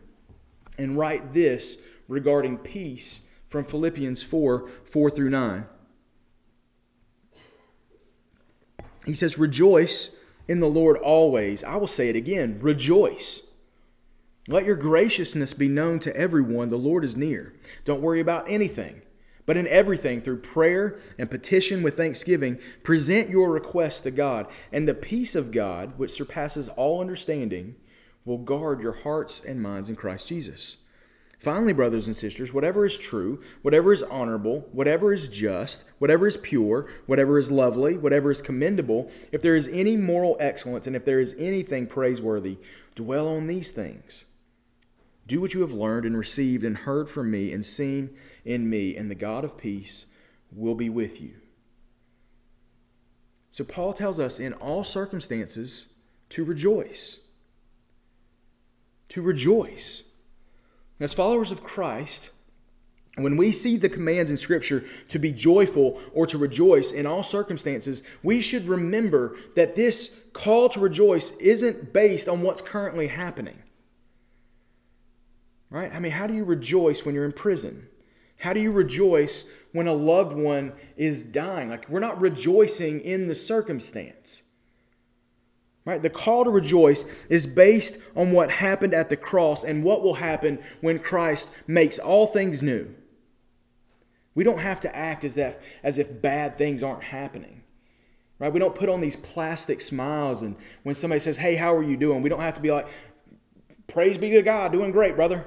and 0.78 0.96
write 0.96 1.32
this 1.32 1.78
regarding 2.08 2.58
peace 2.58 3.26
from 3.46 3.64
Philippians 3.64 4.22
4 4.22 4.68
4 4.84 5.10
through 5.10 5.30
9. 5.30 5.66
He 9.06 9.14
says, 9.14 9.38
Rejoice 9.38 10.16
in 10.48 10.60
the 10.60 10.66
Lord 10.66 10.96
always. 10.96 11.62
I 11.62 11.76
will 11.76 11.86
say 11.86 12.08
it 12.08 12.16
again 12.16 12.58
rejoice. 12.60 13.42
Let 14.48 14.64
your 14.64 14.76
graciousness 14.76 15.52
be 15.52 15.68
known 15.68 15.98
to 16.00 16.16
everyone. 16.16 16.70
The 16.70 16.78
Lord 16.78 17.04
is 17.04 17.16
near. 17.16 17.54
Don't 17.84 18.00
worry 18.00 18.20
about 18.20 18.48
anything 18.48 19.02
but 19.48 19.56
in 19.56 19.66
everything, 19.68 20.20
through 20.20 20.40
prayer 20.40 20.98
and 21.16 21.30
petition 21.30 21.82
with 21.82 21.96
thanksgiving, 21.96 22.58
present 22.82 23.30
your 23.30 23.50
requests 23.50 24.02
to 24.02 24.10
God. 24.10 24.46
And 24.70 24.86
the 24.86 24.92
peace 24.92 25.34
of 25.34 25.52
God, 25.52 25.94
which 25.96 26.10
surpasses 26.10 26.68
all 26.68 27.00
understanding, 27.00 27.74
will 28.26 28.36
guard 28.36 28.82
your 28.82 28.92
hearts 28.92 29.42
and 29.42 29.62
minds 29.62 29.88
in 29.88 29.96
Christ 29.96 30.28
Jesus. 30.28 30.76
Finally, 31.38 31.72
brothers 31.72 32.08
and 32.08 32.16
sisters, 32.16 32.52
whatever 32.52 32.84
is 32.84 32.98
true, 32.98 33.40
whatever 33.62 33.92
is 33.92 34.02
honorable, 34.02 34.68
whatever 34.72 35.12
is 35.12 35.28
just, 35.28 35.84
whatever 35.98 36.26
is 36.26 36.36
pure, 36.36 36.88
whatever 37.06 37.38
is 37.38 37.48
lovely, 37.48 37.96
whatever 37.96 38.28
is 38.30 38.42
commendable, 38.42 39.08
if 39.30 39.40
there 39.40 39.54
is 39.54 39.68
any 39.68 39.96
moral 39.96 40.36
excellence 40.40 40.88
and 40.88 40.96
if 40.96 41.04
there 41.04 41.20
is 41.20 41.36
anything 41.38 41.86
praiseworthy, 41.86 42.58
dwell 42.96 43.28
on 43.28 43.46
these 43.46 43.70
things. 43.70 44.24
Do 45.28 45.40
what 45.40 45.54
you 45.54 45.60
have 45.60 45.72
learned 45.72 46.06
and 46.06 46.18
received 46.18 46.64
and 46.64 46.76
heard 46.76 47.08
from 47.08 47.30
me 47.30 47.52
and 47.52 47.64
seen 47.64 48.16
in 48.44 48.68
me, 48.68 48.96
and 48.96 49.08
the 49.08 49.14
God 49.14 49.44
of 49.44 49.56
peace 49.56 50.06
will 50.50 50.74
be 50.74 50.90
with 50.90 51.20
you. 51.20 51.34
So, 53.52 53.62
Paul 53.62 53.92
tells 53.92 54.18
us 54.18 54.40
in 54.40 54.54
all 54.54 54.82
circumstances 54.82 55.92
to 56.30 56.44
rejoice. 56.44 57.20
To 59.10 59.22
rejoice. 59.22 60.02
As 61.00 61.14
followers 61.14 61.50
of 61.50 61.62
Christ, 61.62 62.30
When 63.18 63.36
we 63.36 63.50
see 63.52 63.76
the 63.76 63.88
commands 63.88 64.30
in 64.30 64.36
Scripture 64.36 64.84
to 65.08 65.18
be 65.18 65.32
joyful 65.32 66.00
or 66.14 66.26
to 66.26 66.38
rejoice 66.38 66.92
in 66.92 67.06
all 67.06 67.22
circumstances, 67.22 68.02
we 68.22 68.40
should 68.40 68.66
remember 68.66 69.36
that 69.56 69.74
this 69.74 70.20
call 70.32 70.68
to 70.70 70.80
rejoice 70.80 71.32
isn't 71.38 71.92
based 71.92 72.28
on 72.28 72.42
what's 72.42 72.62
currently 72.62 73.08
happening. 73.08 73.58
Right? 75.70 75.92
I 75.92 75.98
mean, 75.98 76.12
how 76.12 76.26
do 76.26 76.34
you 76.34 76.44
rejoice 76.44 77.04
when 77.04 77.14
you're 77.14 77.24
in 77.24 77.32
prison? 77.32 77.88
How 78.38 78.52
do 78.52 78.60
you 78.60 78.70
rejoice 78.70 79.50
when 79.72 79.88
a 79.88 79.92
loved 79.92 80.36
one 80.36 80.72
is 80.96 81.24
dying? 81.24 81.70
Like, 81.70 81.88
we're 81.88 81.98
not 81.98 82.20
rejoicing 82.20 83.00
in 83.00 83.26
the 83.26 83.34
circumstance. 83.34 84.42
Right? 85.88 86.02
The 86.02 86.10
call 86.10 86.44
to 86.44 86.50
rejoice 86.50 87.06
is 87.30 87.46
based 87.46 87.96
on 88.14 88.32
what 88.32 88.50
happened 88.50 88.92
at 88.92 89.08
the 89.08 89.16
cross 89.16 89.64
and 89.64 89.82
what 89.82 90.02
will 90.02 90.12
happen 90.12 90.58
when 90.82 90.98
Christ 90.98 91.48
makes 91.66 91.98
all 91.98 92.26
things 92.26 92.62
new. 92.62 92.94
We 94.34 94.44
don't 94.44 94.58
have 94.58 94.80
to 94.80 94.94
act 94.94 95.24
as 95.24 95.38
if, 95.38 95.56
as 95.82 95.98
if 95.98 96.20
bad 96.20 96.58
things 96.58 96.82
aren't 96.82 97.04
happening. 97.04 97.62
Right? 98.38 98.52
We 98.52 98.58
don't 98.58 98.74
put 98.74 98.90
on 98.90 99.00
these 99.00 99.16
plastic 99.16 99.80
smiles 99.80 100.42
and 100.42 100.56
when 100.82 100.94
somebody 100.94 101.20
says, 101.20 101.38
"Hey, 101.38 101.54
how 101.54 101.74
are 101.74 101.82
you 101.82 101.96
doing?" 101.96 102.20
We 102.20 102.28
don't 102.28 102.40
have 102.40 102.56
to 102.56 102.60
be 102.60 102.70
like, 102.70 102.88
"Praise 103.86 104.18
be 104.18 104.28
to 104.28 104.42
God, 104.42 104.72
doing 104.72 104.92
great, 104.92 105.16
brother." 105.16 105.46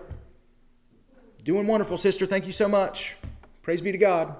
Doing 1.43 1.67
wonderful, 1.67 1.97
sister. 1.97 2.25
Thank 2.25 2.47
you 2.47 2.51
so 2.51 2.67
much. 2.67 3.15
Praise 3.61 3.83
be 3.83 3.91
to 3.91 3.97
God. 3.99 4.35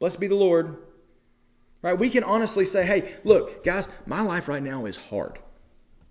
Blessed 0.00 0.18
be 0.18 0.26
the 0.26 0.34
Lord. 0.34 0.78
Right? 1.82 1.98
We 1.98 2.10
can 2.10 2.24
honestly 2.24 2.64
say, 2.64 2.84
hey, 2.84 3.16
look, 3.24 3.64
guys, 3.64 3.88
my 4.06 4.20
life 4.20 4.48
right 4.48 4.62
now 4.62 4.86
is 4.86 4.96
hard. 4.96 5.38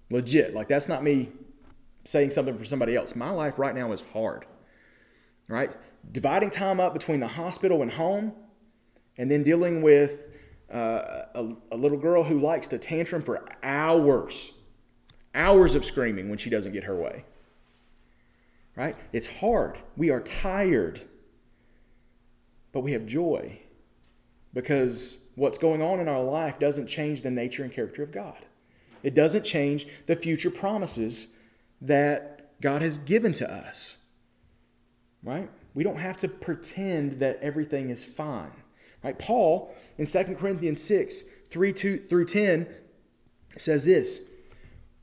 Legit. 0.09 0.53
Like, 0.53 0.67
that's 0.67 0.89
not 0.89 1.03
me 1.03 1.29
saying 2.03 2.31
something 2.31 2.57
for 2.57 2.65
somebody 2.65 2.95
else. 2.95 3.15
My 3.15 3.29
life 3.29 3.59
right 3.59 3.75
now 3.75 3.91
is 3.91 4.03
hard. 4.13 4.45
Right? 5.47 5.75
Dividing 6.11 6.49
time 6.49 6.79
up 6.79 6.93
between 6.93 7.19
the 7.19 7.27
hospital 7.27 7.81
and 7.81 7.91
home, 7.91 8.33
and 9.17 9.29
then 9.29 9.43
dealing 9.43 9.81
with 9.81 10.31
uh, 10.73 11.23
a, 11.35 11.47
a 11.71 11.77
little 11.77 11.97
girl 11.97 12.23
who 12.23 12.39
likes 12.39 12.67
to 12.69 12.77
tantrum 12.77 13.21
for 13.21 13.47
hours, 13.61 14.51
hours 15.35 15.75
of 15.75 15.83
screaming 15.83 16.29
when 16.29 16.38
she 16.38 16.49
doesn't 16.49 16.73
get 16.73 16.83
her 16.85 16.95
way 16.95 17.25
right? 18.79 18.95
It's 19.11 19.27
hard. 19.27 19.77
We 19.97 20.09
are 20.09 20.21
tired. 20.21 21.01
But 22.71 22.79
we 22.81 22.93
have 22.93 23.05
joy 23.05 23.59
because 24.53 25.20
what's 25.36 25.58
going 25.58 25.82
on 25.82 26.00
in 26.00 26.08
our 26.08 26.24
life 26.24 26.60
doesn't 26.60 26.88
change 26.88 27.22
the 27.22 27.32
nature 27.32 27.63
and 27.63 27.72
character 27.72 28.03
of 28.03 28.12
God. 28.12 28.38
It 29.03 29.13
doesn't 29.13 29.44
change 29.44 29.88
the 30.08 30.15
future 30.15 30.50
promises 30.50 31.36
that 31.82 32.60
God 32.62 32.82
has 32.82 32.98
given 32.98 33.34
to 33.34 33.51
us. 33.51 33.98
Right? 35.24 35.50
We 35.74 35.84
don't 35.84 35.98
have 35.98 36.18
to 36.18 36.27
pretend 36.27 37.20
that 37.20 37.39
everything 37.41 37.89
is 37.89 38.03
fine. 38.03 38.51
Right? 39.03 39.18
Paul 39.18 39.74
in 39.98 40.06
2 40.06 40.36
Corinthians 40.36 40.84
6, 40.84 41.24
3 41.50 41.74
2 41.74 41.98
through 41.98 42.25
10 42.25 42.68
says 43.58 43.86
this 43.86 44.29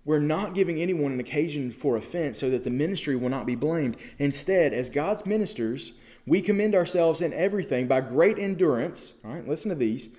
we're 0.07 0.21
not 0.21 0.55
giving 0.55 0.81
anyone 0.81 1.11
an 1.11 1.21
occasion 1.21 1.73
for 1.73 1.97
offense 1.97 2.39
so 2.39 2.49
that 2.49 2.63
the 2.63 2.71
ministry 2.71 3.17
will 3.17 3.29
not 3.29 3.45
be 3.45 3.57
blamed. 3.57 3.97
Instead, 4.19 4.73
as 4.73 4.89
God's 4.89 5.27
ministers, 5.27 5.95
we 6.27 6.43
commend 6.43 6.75
ourselves 6.75 7.21
in 7.21 7.33
everything 7.33 7.87
by 7.87 8.01
great 8.01 8.39
endurance. 8.39 9.15
All 9.25 9.33
right, 9.33 9.47
listen 9.47 9.69
to 9.69 9.75
these 9.75 10.11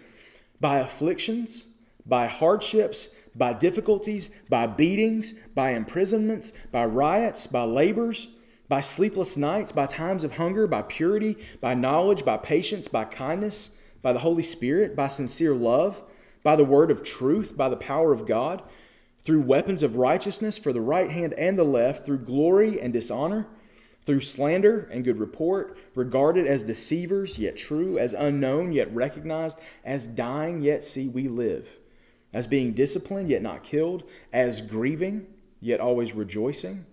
by 0.59 0.79
afflictions, 0.79 1.67
by 2.05 2.27
hardships, 2.27 3.09
by 3.35 3.53
difficulties, 3.53 4.31
by 4.49 4.65
beatings, 4.65 5.33
by 5.53 5.71
imprisonments, 5.71 6.53
by 6.71 6.85
riots, 6.85 7.45
by 7.45 7.63
labors, 7.63 8.29
by 8.67 8.81
sleepless 8.81 9.37
nights, 9.37 9.71
by 9.71 9.85
times 9.85 10.23
of 10.23 10.37
hunger, 10.37 10.65
by 10.65 10.81
purity, 10.81 11.37
by 11.61 11.73
knowledge, 11.73 12.25
by 12.25 12.37
patience, 12.37 12.87
by 12.87 13.05
kindness, 13.05 13.71
by 14.01 14.13
the 14.13 14.19
Holy 14.19 14.43
Spirit, 14.43 14.95
by 14.95 15.07
sincere 15.07 15.53
love, 15.53 16.01
by 16.41 16.55
the 16.55 16.65
word 16.65 16.89
of 16.89 17.03
truth, 17.03 17.55
by 17.55 17.69
the 17.69 17.77
power 17.77 18.11
of 18.11 18.25
God 18.25 18.63
through 19.27 19.41
weapons 19.41 19.83
of 19.83 19.97
righteousness 19.97 20.57
for 20.57 20.71
the 20.71 20.79
right 20.79 21.11
hand 21.11 21.33
and 21.33 21.59
the 21.59 21.63
left, 21.65 22.05
through 22.05 22.19
glory 22.19 22.79
and 22.79 22.93
dishonor, 22.93 23.45
through 24.07 24.21
slander 24.21 24.89
and 24.89 25.03
good 25.03 25.19
report, 25.19 25.77
regarded 25.93 26.47
as 26.47 26.63
deceivers, 26.63 27.37
yet 27.37 27.57
true, 27.57 27.97
as 27.97 28.13
unknown, 28.13 28.71
yet 28.71 28.95
recognized, 28.95 29.59
as 29.83 30.07
dying, 30.07 30.61
yet 30.61 30.81
see 30.81 31.09
we 31.09 31.27
live, 31.27 31.75
as 32.33 32.47
being 32.47 32.71
disciplined, 32.71 33.29
yet 33.29 33.41
not 33.41 33.65
killed, 33.65 34.09
as 34.31 34.61
grieving, 34.61 35.27
yet 35.59 35.81
always 35.81 36.13
rejoicing, 36.13 36.85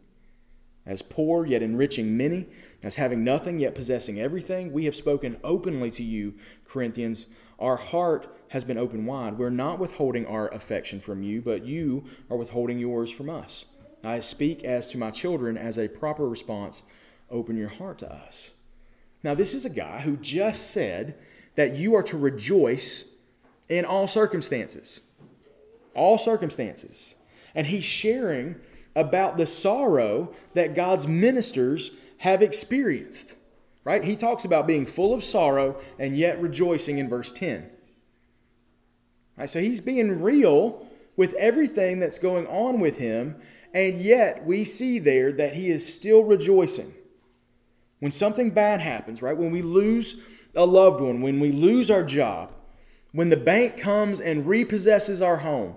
as 0.86 1.02
poor, 1.02 1.46
yet 1.46 1.62
enriching 1.62 2.16
many, 2.16 2.48
as 2.82 2.96
having 2.96 3.22
nothing, 3.22 3.60
yet 3.60 3.76
possessing 3.76 4.20
everything. 4.20 4.72
We 4.72 4.86
have 4.86 4.96
spoken 4.96 5.36
openly 5.44 5.92
to 5.92 6.02
you, 6.02 6.34
Corinthians. 6.64 7.26
Our 7.60 7.76
heart 7.76 8.36
has 8.48 8.64
been 8.64 8.76
open 8.76 9.06
wide. 9.06 9.38
We're 9.38 9.50
not 9.50 9.78
withholding 9.78 10.26
our 10.26 10.52
affection 10.52 10.98
from 10.98 11.22
you, 11.22 11.42
but 11.42 11.64
you 11.64 12.06
are 12.28 12.36
withholding 12.36 12.80
yours 12.80 13.12
from 13.12 13.30
us. 13.30 13.66
I 14.02 14.18
speak 14.18 14.64
as 14.64 14.88
to 14.88 14.98
my 14.98 15.12
children 15.12 15.56
as 15.56 15.78
a 15.78 15.88
proper 15.88 16.28
response. 16.28 16.82
Open 17.30 17.56
your 17.56 17.68
heart 17.68 17.98
to 17.98 18.12
us. 18.12 18.50
Now, 19.22 19.34
this 19.34 19.54
is 19.54 19.64
a 19.64 19.70
guy 19.70 20.00
who 20.00 20.16
just 20.18 20.70
said 20.70 21.16
that 21.54 21.76
you 21.76 21.94
are 21.94 22.02
to 22.04 22.18
rejoice 22.18 23.04
in 23.68 23.84
all 23.84 24.06
circumstances. 24.06 25.00
All 25.94 26.18
circumstances. 26.18 27.14
And 27.54 27.66
he's 27.66 27.84
sharing 27.84 28.56
about 28.94 29.36
the 29.36 29.46
sorrow 29.46 30.34
that 30.54 30.74
God's 30.74 31.06
ministers 31.06 31.92
have 32.18 32.42
experienced. 32.42 33.36
Right? 33.84 34.04
He 34.04 34.16
talks 34.16 34.44
about 34.44 34.66
being 34.66 34.86
full 34.86 35.14
of 35.14 35.22
sorrow 35.22 35.80
and 35.98 36.16
yet 36.16 36.40
rejoicing 36.40 36.98
in 36.98 37.08
verse 37.08 37.32
10. 37.32 37.68
Right? 39.36 39.50
So 39.50 39.60
he's 39.60 39.80
being 39.80 40.22
real 40.22 40.86
with 41.16 41.34
everything 41.34 41.98
that's 41.98 42.18
going 42.18 42.46
on 42.46 42.80
with 42.80 42.96
him, 42.98 43.36
and 43.72 44.00
yet 44.00 44.44
we 44.44 44.64
see 44.64 44.98
there 44.98 45.32
that 45.32 45.54
he 45.54 45.68
is 45.68 45.94
still 45.94 46.24
rejoicing. 46.24 46.92
When 48.04 48.12
something 48.12 48.50
bad 48.50 48.82
happens, 48.82 49.22
right? 49.22 49.34
When 49.34 49.50
we 49.50 49.62
lose 49.62 50.20
a 50.54 50.66
loved 50.66 51.00
one, 51.00 51.22
when 51.22 51.40
we 51.40 51.50
lose 51.50 51.90
our 51.90 52.02
job, 52.02 52.52
when 53.12 53.30
the 53.30 53.36
bank 53.38 53.78
comes 53.78 54.20
and 54.20 54.44
repossesses 54.44 55.22
our 55.22 55.38
home, 55.38 55.74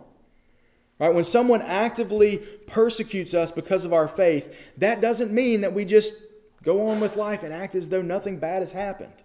right? 0.99 1.13
When 1.13 1.23
someone 1.23 1.61
actively 1.61 2.39
persecutes 2.67 3.33
us 3.33 3.49
because 3.49 3.85
of 3.85 3.93
our 3.93 4.09
faith, 4.09 4.73
that 4.75 4.99
doesn't 4.99 5.31
mean 5.31 5.61
that 5.61 5.71
we 5.71 5.85
just 5.85 6.15
go 6.63 6.89
on 6.89 6.99
with 6.99 7.15
life 7.15 7.43
and 7.43 7.53
act 7.53 7.75
as 7.75 7.87
though 7.87 8.01
nothing 8.01 8.39
bad 8.39 8.59
has 8.59 8.73
happened. 8.73 9.23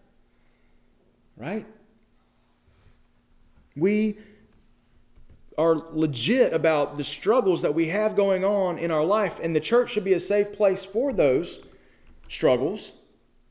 Right? 1.36 1.66
We 3.74 4.16
are 5.58 5.74
legit 5.74 6.52
about 6.52 6.96
the 6.96 7.02
struggles 7.02 7.62
that 7.62 7.74
we 7.74 7.88
have 7.88 8.14
going 8.14 8.44
on 8.44 8.78
in 8.78 8.92
our 8.92 9.04
life, 9.04 9.40
and 9.42 9.56
the 9.56 9.60
church 9.60 9.90
should 9.90 10.04
be 10.04 10.12
a 10.12 10.20
safe 10.20 10.52
place 10.52 10.84
for 10.84 11.12
those 11.12 11.58
struggles, 12.32 12.92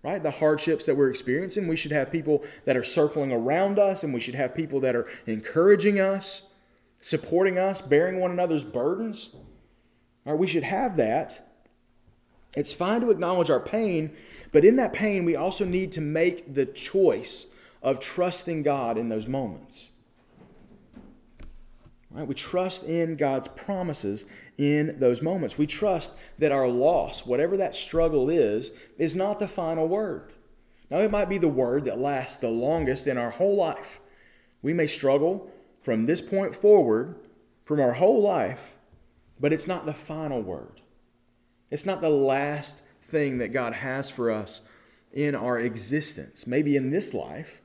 right? 0.03 0.23
The 0.23 0.31
hardships 0.31 0.87
that 0.87 0.97
we're 0.97 1.09
experiencing. 1.09 1.67
We 1.67 1.75
should 1.75 1.91
have 1.91 2.11
people 2.11 2.43
that 2.65 2.75
are 2.75 2.83
circling 2.83 3.31
around 3.31 3.77
us, 3.77 4.03
and 4.03 4.13
we 4.13 4.19
should 4.19 4.35
have 4.35 4.55
people 4.55 4.79
that 4.79 4.95
are 4.95 5.07
encouraging 5.27 5.99
us, 5.99 6.49
supporting 6.99 7.59
us, 7.59 7.81
bearing 7.81 8.19
one 8.19 8.31
another's 8.31 8.63
burdens. 8.63 9.35
Right? 10.25 10.37
We 10.37 10.47
should 10.47 10.63
have 10.63 10.97
that. 10.97 11.47
It's 12.57 12.73
fine 12.73 13.01
to 13.01 13.11
acknowledge 13.11 13.51
our 13.51 13.59
pain, 13.59 14.11
but 14.51 14.65
in 14.65 14.75
that 14.77 14.93
pain, 14.93 15.25
we 15.25 15.35
also 15.35 15.63
need 15.63 15.91
to 15.93 16.01
make 16.01 16.53
the 16.53 16.65
choice 16.65 17.47
of 17.83 17.99
trusting 17.99 18.63
God 18.63 18.97
in 18.97 19.09
those 19.09 19.27
moments. 19.27 19.90
Right? 22.13 22.27
We 22.27 22.35
trust 22.35 22.83
in 22.83 23.15
God's 23.15 23.47
promises 23.47 24.25
in 24.57 24.99
those 24.99 25.21
moments. 25.21 25.57
We 25.57 25.67
trust 25.67 26.13
that 26.39 26.51
our 26.51 26.67
loss, 26.67 27.25
whatever 27.25 27.55
that 27.57 27.75
struggle 27.75 28.29
is, 28.29 28.71
is 28.97 29.15
not 29.15 29.39
the 29.39 29.47
final 29.47 29.87
word. 29.87 30.33
Now, 30.89 30.99
it 30.99 31.11
might 31.11 31.29
be 31.29 31.37
the 31.37 31.47
word 31.47 31.85
that 31.85 31.99
lasts 31.99 32.37
the 32.37 32.49
longest 32.49 33.07
in 33.07 33.17
our 33.17 33.29
whole 33.29 33.55
life. 33.55 34.01
We 34.61 34.73
may 34.73 34.87
struggle 34.87 35.49
from 35.81 36.05
this 36.05 36.21
point 36.21 36.53
forward 36.53 37.15
from 37.63 37.79
our 37.79 37.93
whole 37.93 38.21
life, 38.21 38.75
but 39.39 39.53
it's 39.53 39.67
not 39.67 39.85
the 39.85 39.93
final 39.93 40.41
word. 40.41 40.81
It's 41.69 41.85
not 41.85 42.01
the 42.01 42.09
last 42.09 42.81
thing 42.99 43.37
that 43.37 43.53
God 43.53 43.73
has 43.73 44.11
for 44.11 44.29
us 44.29 44.61
in 45.13 45.33
our 45.33 45.57
existence, 45.57 46.45
maybe 46.45 46.75
in 46.75 46.91
this 46.91 47.13
life, 47.13 47.61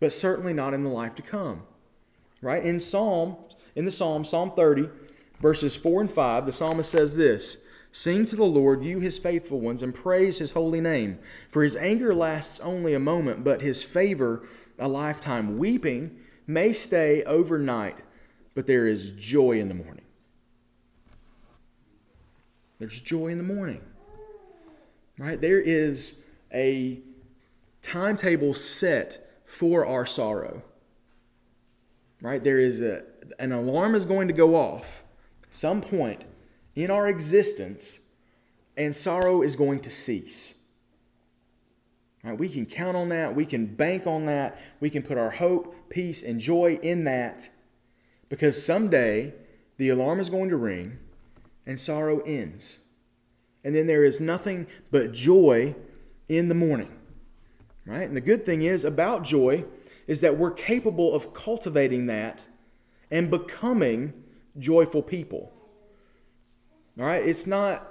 but 0.00 0.12
certainly 0.12 0.54
not 0.54 0.72
in 0.72 0.82
the 0.82 0.90
life 0.90 1.14
to 1.16 1.22
come. 1.22 1.64
Right? 2.40 2.64
In 2.64 2.80
Psalm 2.80 3.36
in 3.74 3.84
the 3.84 3.90
Psalm, 3.90 4.24
Psalm 4.24 4.52
30, 4.52 4.88
verses 5.40 5.76
4 5.76 6.02
and 6.02 6.10
5, 6.10 6.46
the 6.46 6.52
psalmist 6.52 6.90
says 6.90 7.16
this 7.16 7.58
Sing 7.90 8.24
to 8.24 8.36
the 8.36 8.44
Lord, 8.44 8.84
you 8.84 9.00
his 9.00 9.18
faithful 9.18 9.60
ones, 9.60 9.82
and 9.82 9.94
praise 9.94 10.38
his 10.38 10.52
holy 10.52 10.80
name. 10.80 11.18
For 11.50 11.62
his 11.62 11.76
anger 11.76 12.14
lasts 12.14 12.58
only 12.60 12.94
a 12.94 12.98
moment, 12.98 13.44
but 13.44 13.60
his 13.60 13.82
favor 13.82 14.46
a 14.78 14.88
lifetime. 14.88 15.58
Weeping 15.58 16.18
may 16.46 16.72
stay 16.72 17.22
overnight, 17.24 17.98
but 18.54 18.66
there 18.66 18.86
is 18.86 19.12
joy 19.12 19.58
in 19.58 19.68
the 19.68 19.74
morning. 19.74 20.04
There's 22.78 23.00
joy 23.00 23.28
in 23.28 23.38
the 23.38 23.44
morning. 23.44 23.82
Right? 25.18 25.40
There 25.40 25.60
is 25.60 26.22
a 26.52 27.00
timetable 27.82 28.54
set 28.54 29.30
for 29.44 29.86
our 29.86 30.06
sorrow. 30.06 30.62
Right? 32.22 32.42
There 32.42 32.58
is 32.58 32.80
a 32.80 33.02
an 33.38 33.52
alarm 33.52 33.94
is 33.94 34.04
going 34.04 34.28
to 34.28 34.34
go 34.34 34.54
off 34.54 35.02
some 35.50 35.80
point 35.80 36.24
in 36.74 36.90
our 36.90 37.08
existence 37.08 38.00
and 38.76 38.94
sorrow 38.94 39.42
is 39.42 39.56
going 39.56 39.80
to 39.80 39.90
cease. 39.90 40.54
Right? 42.22 42.38
We 42.38 42.48
can 42.48 42.64
count 42.64 42.96
on 42.96 43.08
that. 43.08 43.34
We 43.34 43.44
can 43.44 43.66
bank 43.66 44.06
on 44.06 44.26
that. 44.26 44.58
We 44.80 44.88
can 44.88 45.02
put 45.02 45.18
our 45.18 45.30
hope, 45.30 45.90
peace, 45.90 46.22
and 46.22 46.40
joy 46.40 46.78
in 46.82 47.04
that 47.04 47.50
because 48.28 48.64
someday 48.64 49.34
the 49.76 49.88
alarm 49.88 50.20
is 50.20 50.30
going 50.30 50.48
to 50.50 50.56
ring 50.56 50.98
and 51.66 51.78
sorrow 51.78 52.20
ends. 52.20 52.78
And 53.64 53.74
then 53.74 53.86
there 53.86 54.04
is 54.04 54.20
nothing 54.20 54.66
but 54.90 55.12
joy 55.12 55.74
in 56.28 56.48
the 56.48 56.54
morning. 56.54 56.92
Right? 57.84 58.06
And 58.06 58.16
the 58.16 58.20
good 58.20 58.44
thing 58.44 58.62
is 58.62 58.84
about 58.84 59.24
joy 59.24 59.64
is 60.06 60.20
that 60.20 60.36
we're 60.36 60.52
capable 60.52 61.14
of 61.14 61.32
cultivating 61.32 62.06
that 62.06 62.46
and 63.10 63.30
becoming 63.30 64.12
joyful 64.58 65.02
people. 65.02 65.52
All 66.98 67.06
right? 67.06 67.22
It's 67.22 67.46
not 67.46 67.88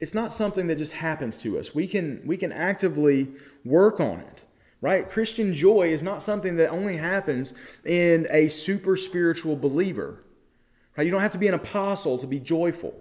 it's 0.00 0.14
not 0.14 0.32
something 0.32 0.66
that 0.66 0.76
just 0.76 0.92
happens 0.92 1.38
to 1.38 1.58
us. 1.58 1.74
We 1.74 1.86
can 1.86 2.22
we 2.24 2.36
can 2.36 2.52
actively 2.52 3.28
work 3.64 4.00
on 4.00 4.20
it. 4.20 4.46
Right? 4.80 5.08
Christian 5.08 5.54
joy 5.54 5.88
is 5.88 6.02
not 6.02 6.22
something 6.22 6.56
that 6.56 6.68
only 6.68 6.98
happens 6.98 7.54
in 7.86 8.26
a 8.30 8.48
super 8.48 8.98
spiritual 8.98 9.56
believer. 9.56 10.22
Right? 10.96 11.04
You 11.04 11.10
don't 11.10 11.22
have 11.22 11.30
to 11.30 11.38
be 11.38 11.48
an 11.48 11.54
apostle 11.54 12.18
to 12.18 12.26
be 12.26 12.38
joyful. 12.38 12.94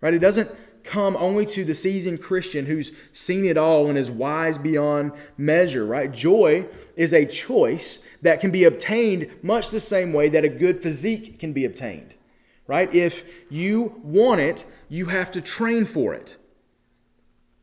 Right? 0.00 0.14
It 0.14 0.18
doesn't 0.18 0.50
come 0.84 1.16
only 1.16 1.46
to 1.46 1.64
the 1.64 1.74
seasoned 1.74 2.20
Christian 2.20 2.66
who's 2.66 2.92
seen 3.12 3.44
it 3.44 3.58
all 3.58 3.88
and 3.88 3.98
is 3.98 4.10
wise 4.10 4.58
beyond 4.58 5.12
measure, 5.36 5.84
right? 5.84 6.12
Joy 6.12 6.68
is 6.94 7.12
a 7.12 7.26
choice 7.26 8.06
that 8.22 8.40
can 8.40 8.50
be 8.50 8.64
obtained 8.64 9.34
much 9.42 9.70
the 9.70 9.80
same 9.80 10.12
way 10.12 10.28
that 10.28 10.44
a 10.44 10.48
good 10.48 10.82
physique 10.82 11.38
can 11.38 11.52
be 11.52 11.64
obtained, 11.64 12.14
right? 12.66 12.92
If 12.94 13.50
you 13.50 14.00
want 14.02 14.40
it, 14.40 14.66
you 14.88 15.06
have 15.06 15.32
to 15.32 15.40
train 15.40 15.86
for 15.86 16.14
it. 16.14 16.36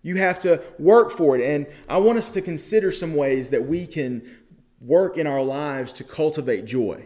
You 0.02 0.16
have 0.18 0.40
to 0.40 0.62
work 0.80 1.12
for 1.12 1.38
it. 1.38 1.44
And 1.44 1.68
I 1.88 1.98
want 1.98 2.18
us 2.18 2.32
to 2.32 2.42
consider 2.42 2.92
some 2.92 3.16
ways 3.16 3.52
that 3.52 3.68
we 3.68 3.86
can 3.86 4.24
work 4.82 5.16
in 5.16 5.28
our 5.28 5.44
lives 5.44 5.94
to 5.94 6.04
cultivate 6.04 6.66
joy. 6.66 7.06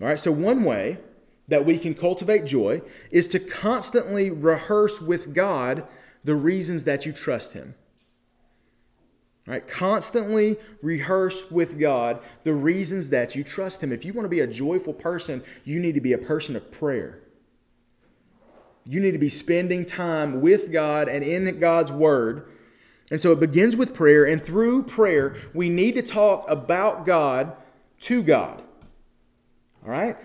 All 0.00 0.08
right, 0.08 0.18
so 0.18 0.32
one 0.32 0.64
way 0.64 0.98
that 1.50 1.66
we 1.66 1.78
can 1.78 1.94
cultivate 1.94 2.46
joy 2.46 2.80
is 3.10 3.28
to 3.28 3.38
constantly 3.38 4.30
rehearse 4.30 5.00
with 5.00 5.34
God 5.34 5.86
the 6.24 6.34
reasons 6.34 6.84
that 6.84 7.04
you 7.04 7.12
trust 7.12 7.52
Him. 7.52 7.74
Right? 9.46 9.66
Constantly 9.66 10.56
rehearse 10.80 11.50
with 11.50 11.78
God 11.78 12.22
the 12.44 12.54
reasons 12.54 13.10
that 13.10 13.34
you 13.34 13.42
trust 13.42 13.82
Him. 13.82 13.92
If 13.92 14.04
you 14.04 14.12
want 14.12 14.24
to 14.26 14.30
be 14.30 14.40
a 14.40 14.46
joyful 14.46 14.94
person, 14.94 15.42
you 15.64 15.80
need 15.80 15.94
to 15.96 16.00
be 16.00 16.12
a 16.12 16.18
person 16.18 16.54
of 16.56 16.70
prayer. 16.70 17.20
You 18.86 19.00
need 19.00 19.12
to 19.12 19.18
be 19.18 19.28
spending 19.28 19.84
time 19.84 20.40
with 20.40 20.72
God 20.72 21.08
and 21.08 21.24
in 21.24 21.58
God's 21.58 21.90
Word. 21.90 22.48
And 23.10 23.20
so 23.20 23.32
it 23.32 23.40
begins 23.40 23.74
with 23.74 23.92
prayer, 23.92 24.24
and 24.24 24.40
through 24.40 24.84
prayer, 24.84 25.36
we 25.52 25.68
need 25.68 25.96
to 25.96 26.02
talk 26.02 26.48
about 26.48 27.04
God 27.04 27.56
to 28.02 28.22
God. 28.22 28.62
All 29.84 29.90
right? 29.90 30.16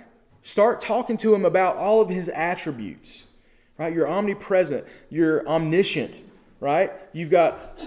Start 0.46 0.80
talking 0.80 1.18
to 1.18 1.34
him 1.34 1.44
about 1.44 1.76
all 1.76 2.02
of 2.02 2.08
his 2.08 2.30
attributes, 2.30 3.24
right? 3.80 3.92
You're 3.92 4.08
omnipresent, 4.08 4.86
you're 5.10 5.46
omniscient, 5.48 6.24
right? 6.60 6.92
You've 7.14 7.32
got, 7.32 7.80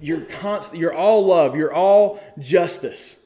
you're 0.00 0.22
constant, 0.22 0.80
you're 0.80 0.94
all 0.94 1.26
love, 1.26 1.56
you're 1.56 1.74
all 1.74 2.20
justice, 2.38 3.18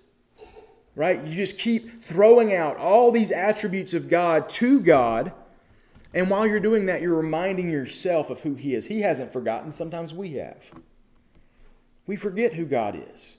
right? 0.97 1.25
You 1.25 1.33
just 1.33 1.61
keep 1.61 2.01
throwing 2.03 2.53
out 2.53 2.77
all 2.79 3.13
these 3.13 3.31
attributes 3.31 3.95
of 3.95 4.09
God 4.09 4.49
to 4.49 4.81
God. 4.81 5.33
And 6.13 6.29
while 6.29 6.49
you're 6.49 6.59
doing 6.59 6.87
that, 6.87 7.01
you're 7.01 7.15
reminding 7.15 7.71
yourself 7.71 8.29
of 8.29 8.41
who 8.41 8.57
He 8.57 8.75
is. 8.75 8.87
He 8.87 9.03
hasn't 9.03 9.33
forgotten. 9.33 9.71
Sometimes 9.71 10.13
we 10.13 10.33
have. 10.33 10.69
We 12.09 12.17
forget 12.17 12.55
who 12.55 12.65
God 12.65 13.01
is. 13.15 13.37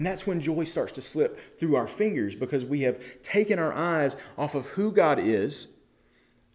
And 0.00 0.06
that's 0.06 0.26
when 0.26 0.40
joy 0.40 0.64
starts 0.64 0.92
to 0.92 1.02
slip 1.02 1.58
through 1.58 1.76
our 1.76 1.86
fingers 1.86 2.34
because 2.34 2.64
we 2.64 2.80
have 2.84 3.20
taken 3.20 3.58
our 3.58 3.74
eyes 3.74 4.16
off 4.38 4.54
of 4.54 4.64
who 4.68 4.92
God 4.92 5.18
is. 5.18 5.68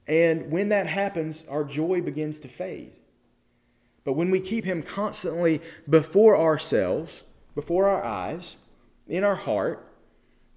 And 0.07 0.49
when 0.49 0.69
that 0.69 0.87
happens, 0.87 1.45
our 1.47 1.63
joy 1.63 2.01
begins 2.01 2.39
to 2.39 2.47
fade. 2.47 2.93
But 4.03 4.13
when 4.13 4.31
we 4.31 4.39
keep 4.39 4.65
Him 4.65 4.81
constantly 4.81 5.61
before 5.87 6.35
ourselves, 6.35 7.23
before 7.53 7.87
our 7.87 8.03
eyes, 8.03 8.57
in 9.05 9.23
our 9.23 9.35
heart, 9.35 9.93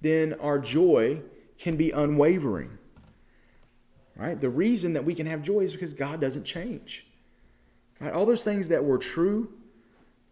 then 0.01 0.33
our 0.41 0.59
joy 0.59 1.21
can 1.59 1.77
be 1.77 1.91
unwavering. 1.91 2.79
Right? 4.17 4.41
The 4.41 4.49
reason 4.49 4.95
that 4.95 5.05
we 5.05 5.15
can 5.15 5.27
have 5.27 5.43
joy 5.43 5.61
is 5.61 5.75
because 5.75 5.93
God 5.93 6.23
doesn't 6.23 6.45
change. 6.45 7.07
Right? 8.01 8.15
All 8.15 8.25
those 8.25 8.45
things 8.45 8.69
that 8.69 8.83
were 8.83 8.97
true 8.97 9.58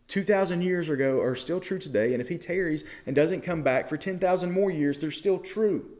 2,000 0.09 0.63
years 0.63 0.89
ago 0.89 1.21
are 1.21 1.35
still 1.35 1.61
true 1.61 1.79
today, 1.79 2.13
and 2.13 2.21
if 2.21 2.29
he 2.29 2.39
tarries 2.39 2.85
and 3.07 3.17
doesn't 3.17 3.41
come 3.41 3.63
back 3.63 3.89
for 3.89 3.97
10,000 3.97 4.53
more 4.53 4.71
years, 4.71 5.01
they're 5.01 5.11
still 5.11 5.39
true. 5.39 5.91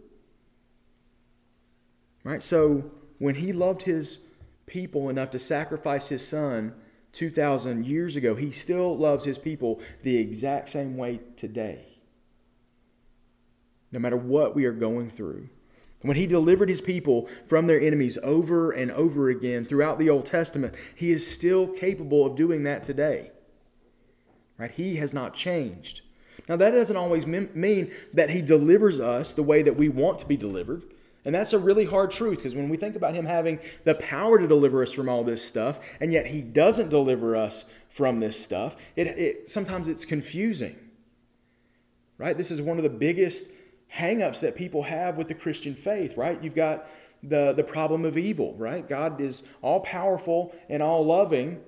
Right? 2.23 2.43
So, 2.43 2.91
when 3.19 3.37
he 3.37 3.53
loved 3.53 3.83
his 3.83 4.21
people 4.67 5.09
enough 5.09 5.31
to 5.31 5.39
sacrifice 5.39 6.09
his 6.09 6.27
son 6.27 6.75
2,000 7.13 7.87
years 7.87 8.17
ago, 8.17 8.35
he 8.35 8.51
still 8.51 8.97
loves 8.97 9.25
his 9.25 9.39
people 9.39 9.81
the 10.03 10.19
exact 10.19 10.69
same 10.69 10.97
way 10.97 11.21
today. 11.37 11.87
No 13.91 13.99
matter 13.99 14.17
what 14.17 14.55
we 14.55 14.67
are 14.67 14.73
going 14.73 15.09
through. 15.09 15.49
When 16.03 16.17
he 16.17 16.27
delivered 16.27 16.69
his 16.69 16.81
people 16.81 17.27
from 17.47 17.67
their 17.67 17.81
enemies 17.81 18.19
over 18.23 18.71
and 18.71 18.91
over 18.93 19.31
again 19.31 19.65
throughout 19.65 19.99
the 19.99 20.11
Old 20.11 20.27
Testament, 20.27 20.75
he 20.95 21.11
is 21.11 21.27
still 21.27 21.67
capable 21.67 22.27
of 22.27 22.37
doing 22.37 22.65
that 22.65 22.85
today. 22.85 23.31
Right? 24.59 24.71
He 24.71 24.97
has 24.97 25.13
not 25.13 25.35
changed. 25.35 26.03
Now, 26.49 26.57
that 26.57 26.71
doesn't 26.71 26.97
always 26.97 27.27
mean 27.27 27.93
that 28.15 28.31
He 28.31 28.43
delivers 28.43 29.01
us 29.01 29.35
the 29.35 29.43
way 29.43 29.63
that 29.63 29.77
we 29.77 29.89
want 29.89 30.19
to 30.21 30.27
be 30.27 30.37
delivered. 30.37 30.83
And 31.25 31.35
that's 31.35 31.53
a 31.53 31.59
really 31.59 31.85
hard 31.85 32.13
truth 32.13 32.37
because 32.37 32.55
when 32.55 32.69
we 32.69 32.77
think 32.77 32.95
about 32.95 33.15
Him 33.15 33.27
having 33.27 33.59
the 33.85 33.97
power 33.97 34.39
to 34.39 34.47
deliver 34.47 34.83
us 34.83 34.93
from 34.93 35.09
all 35.09 35.25
this 35.25 35.45
stuff, 35.45 35.97
and 36.01 36.13
yet 36.13 36.27
He 36.27 36.41
doesn't 36.41 36.89
deliver 36.89 37.35
us 37.35 37.65
from 37.89 38.21
this 38.21 38.43
stuff, 38.43 38.77
it, 38.95 39.09
it 39.09 39.51
sometimes 39.51 39.89
it's 39.89 40.05
confusing. 40.05 40.77
Right? 42.17 42.37
This 42.37 42.51
is 42.51 42.63
one 42.63 42.77
of 42.77 42.85
the 42.85 42.91
biggest 42.91 43.51
hangups 43.93 44.41
that 44.41 44.55
people 44.55 44.85
have 44.85 45.17
with 45.17 45.29
the 45.29 45.35
Christian 45.35 45.75
faith, 45.75 46.17
right? 46.17 46.43
You've 46.43 46.55
got 46.55 46.89
the, 47.23 47.53
the 47.53 47.65
problem 47.65 48.05
of 48.05 48.17
evil, 48.17 48.55
right? 48.55 48.87
God 48.87 49.21
is 49.21 49.45
all 49.63 49.81
powerful 49.81 50.55
and 50.69 50.83
all 50.83 51.05
loving, 51.05 51.61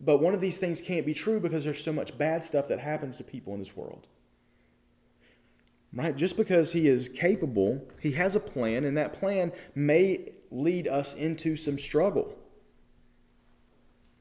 but 0.00 0.18
one 0.18 0.34
of 0.34 0.40
these 0.40 0.58
things 0.58 0.80
can't 0.80 1.06
be 1.06 1.14
true 1.14 1.40
because 1.40 1.64
there's 1.64 1.82
so 1.82 1.92
much 1.92 2.16
bad 2.16 2.44
stuff 2.44 2.68
that 2.68 2.78
happens 2.78 3.16
to 3.16 3.24
people 3.24 3.52
in 3.54 3.58
this 3.58 3.76
world. 3.76 4.06
Right? 5.92 6.14
Just 6.14 6.36
because 6.36 6.72
he 6.72 6.86
is 6.86 7.08
capable, 7.08 7.88
he 8.00 8.12
has 8.12 8.36
a 8.36 8.40
plan, 8.40 8.84
and 8.84 8.96
that 8.96 9.14
plan 9.14 9.52
may 9.74 10.32
lead 10.50 10.86
us 10.86 11.14
into 11.14 11.56
some 11.56 11.78
struggle. 11.78 12.36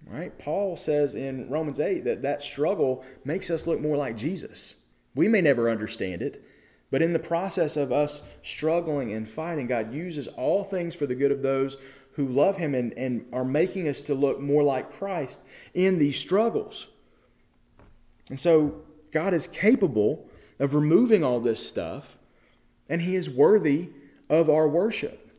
Right? 0.06 0.38
Paul 0.40 0.78
says 0.78 1.16
in 1.16 1.50
Romans 1.50 1.80
8 1.80 2.06
that 2.06 2.22
that 2.22 2.42
struggle 2.42 3.04
makes 3.26 3.50
us 3.50 3.68
look 3.68 3.82
more 3.82 3.98
like 3.98 4.16
Jesus. 4.16 4.76
We 5.16 5.28
may 5.28 5.42
never 5.42 5.70
understand 5.70 6.22
it, 6.22 6.44
but 6.90 7.02
in 7.02 7.12
the 7.12 7.20
process 7.20 7.76
of 7.76 7.92
us 7.92 8.24
struggling 8.42 9.12
and 9.12 9.28
fighting, 9.28 9.68
God 9.68 9.92
uses 9.92 10.28
all 10.28 10.64
things 10.64 10.96
for 10.96 11.06
the 11.06 11.16
good 11.16 11.32
of 11.32 11.42
those 11.42 11.76
who 12.18 12.28
love 12.28 12.58
him 12.58 12.74
and, 12.74 12.94
and 12.94 13.24
are 13.32 13.46
making 13.46 13.88
us 13.88 14.02
to 14.02 14.16
look 14.16 14.42
more 14.42 14.64
like 14.64 14.92
Christ 14.92 15.42
in 15.76 16.00
these 16.00 16.20
struggles. 16.20 16.88
And 18.30 18.40
so 18.40 18.82
God 19.12 19.36
is 19.36 19.46
capable 19.46 20.28
of 20.60 20.74
removing 20.74 21.24
all 21.24 21.40
this 21.40 21.66
stuff, 21.66 22.18
and 22.90 23.04
he 23.04 23.16
is 23.16 23.30
worthy 23.30 23.90
of 24.30 24.50
our 24.50 24.68
worship. 24.68 25.32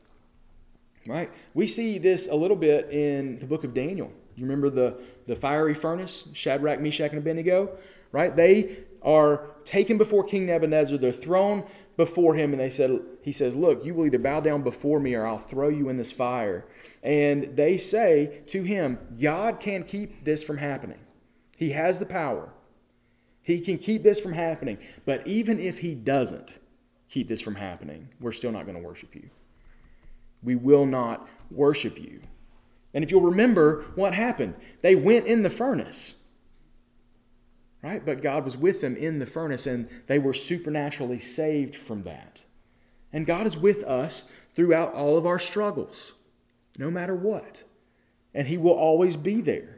Right? 1.05 1.31
We 1.53 1.67
see 1.67 1.99
this 1.99 2.29
a 2.29 2.37
little 2.37 2.57
bit 2.57 2.91
in 2.91 3.41
the 3.41 3.47
book 3.47 3.64
of 3.64 3.75
Daniel. 3.75 4.12
You 4.37 4.45
remember 4.45 4.71
the, 4.71 5.01
the 5.27 5.35
fiery 5.35 5.75
furnace, 5.75 6.29
Shadrach, 6.33 6.81
Meshach, 6.81 7.11
and 7.11 7.19
Abednego? 7.19 7.77
Right? 8.12 8.35
They 8.35 8.85
are 9.03 9.49
taken 9.64 9.99
before 9.99 10.23
King 10.23 10.47
Nebuchadnezzar. 10.47 10.97
They're 10.97 11.11
thrown 11.11 11.64
before 11.99 12.37
him 12.37 12.53
and 12.53 12.61
they 12.61 12.71
said 12.71 13.01
he 13.23 13.33
says 13.33 13.57
look 13.57 13.85
you 13.85 13.93
will 13.93 14.07
either 14.07 14.21
bow 14.21 14.39
down 14.39 14.63
before 14.63 15.01
me 15.01 15.15
or 15.15 15.27
i'll 15.27 15.37
throw 15.37 15.69
you 15.69 15.91
in 15.91 15.99
this 15.99 16.13
fire. 16.13 16.65
And 17.03 17.57
they 17.57 17.77
say 17.77 18.41
to 18.47 18.63
him 18.63 18.99
god 19.21 19.61
can 19.61 19.83
keep 19.83 20.25
this 20.25 20.43
from 20.43 20.57
happening. 20.57 21.01
He 21.59 21.71
has 21.71 21.99
the 21.99 22.07
power. 22.07 22.51
He 23.43 23.61
can 23.61 23.79
keep 23.79 24.05
this 24.05 24.21
from 24.21 24.33
happening. 24.33 24.79
But 25.05 25.27
even 25.27 25.59
if 25.59 25.81
he 25.81 25.95
doesn't 25.95 26.61
keep 27.09 27.27
this 27.27 27.41
from 27.41 27.57
happening 27.57 28.09
we're 28.21 28.33
still 28.33 28.53
not 28.53 28.65
going 28.65 28.81
to 28.81 28.87
worship 28.87 29.15
you. 29.15 29.29
We 30.45 30.55
will 30.55 30.87
not 30.87 31.29
worship 31.51 31.99
you. 31.99 32.21
And 32.95 33.03
if 33.03 33.11
you'll 33.11 33.23
remember 33.23 33.87
what 33.97 34.15
happened, 34.15 34.55
they 34.83 34.95
went 34.95 35.27
in 35.27 35.43
the 35.43 35.51
furnace. 35.51 36.15
Right? 37.83 38.05
But 38.05 38.23
God 38.23 38.45
was 38.45 38.57
with 38.57 38.81
them 38.81 38.97
in 38.97 39.19
the 39.19 39.27
furnace 39.27 39.67
and 39.67 39.88
they 40.09 40.19
were 40.19 40.35
supernaturally 40.35 41.19
saved 41.19 41.77
from 41.77 42.03
that. 42.03 42.43
And 43.12 43.27
God 43.27 43.47
is 43.47 43.57
with 43.57 43.85
us 43.85 44.31
throughout 44.55 44.95
all 44.95 45.17
of 45.17 45.27
our 45.27 45.38
struggles, 45.38 46.14
no 46.77 46.91
matter 46.91 47.14
what. 47.14 47.62
And 48.35 48.49
He 48.49 48.59
will 48.59 48.73
always 48.73 49.17
be 49.17 49.41
there. 49.41 49.77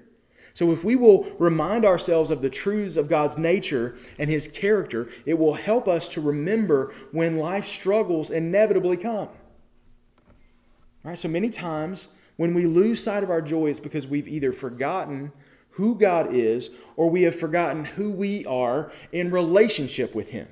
So, 0.53 0.73
if 0.73 0.83
we 0.83 0.97
will 0.97 1.31
remind 1.39 1.85
ourselves 1.85 2.31
of 2.33 2.43
the 2.43 2.51
truths 2.51 2.97
of 2.97 3.09
God's 3.09 3.39
nature 3.39 3.97
and 4.19 4.29
His 4.29 4.49
character, 4.49 5.09
it 5.25 5.39
will 5.39 5.55
help 5.55 5.87
us 5.87 6.09
to 6.11 6.21
remember 6.21 6.93
when 7.13 7.37
life 7.37 7.69
struggles 7.69 8.31
inevitably 8.31 8.97
come. 8.97 9.29
All 9.29 11.11
right, 11.11 11.19
so 11.19 11.29
many 11.29 11.51
times 11.51 12.09
when 12.37 12.53
we 12.53 12.67
lose 12.67 13.03
sight 13.03 13.23
of 13.23 13.31
our 13.31 13.41
joy, 13.41 13.71
it's 13.71 13.81
because 13.81 14.09
we've 14.09 14.29
either 14.29 14.53
forgotten 14.53 15.31
who 15.73 15.99
God 15.99 16.35
is 16.35 16.71
or 16.97 17.11
we 17.11 17.23
have 17.23 17.35
forgotten 17.35 17.85
who 17.85 18.13
we 18.13 18.45
are 18.47 18.93
in 19.13 19.31
relationship 19.31 20.15
with 20.15 20.31
Him. 20.31 20.49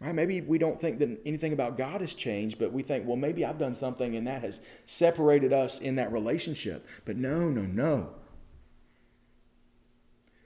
Right? 0.00 0.14
Maybe 0.14 0.40
we 0.40 0.58
don't 0.58 0.80
think 0.80 0.98
that 0.98 1.20
anything 1.24 1.52
about 1.52 1.76
God 1.76 2.00
has 2.00 2.14
changed, 2.14 2.58
but 2.58 2.72
we 2.72 2.82
think, 2.82 3.06
well, 3.06 3.16
maybe 3.16 3.44
I've 3.44 3.58
done 3.58 3.74
something 3.74 4.16
and 4.16 4.26
that 4.26 4.42
has 4.42 4.60
separated 4.84 5.52
us 5.52 5.80
in 5.80 5.94
that 5.96 6.12
relationship. 6.12 6.88
But 7.04 7.16
no, 7.16 7.48
no, 7.48 7.62
no. 7.62 8.10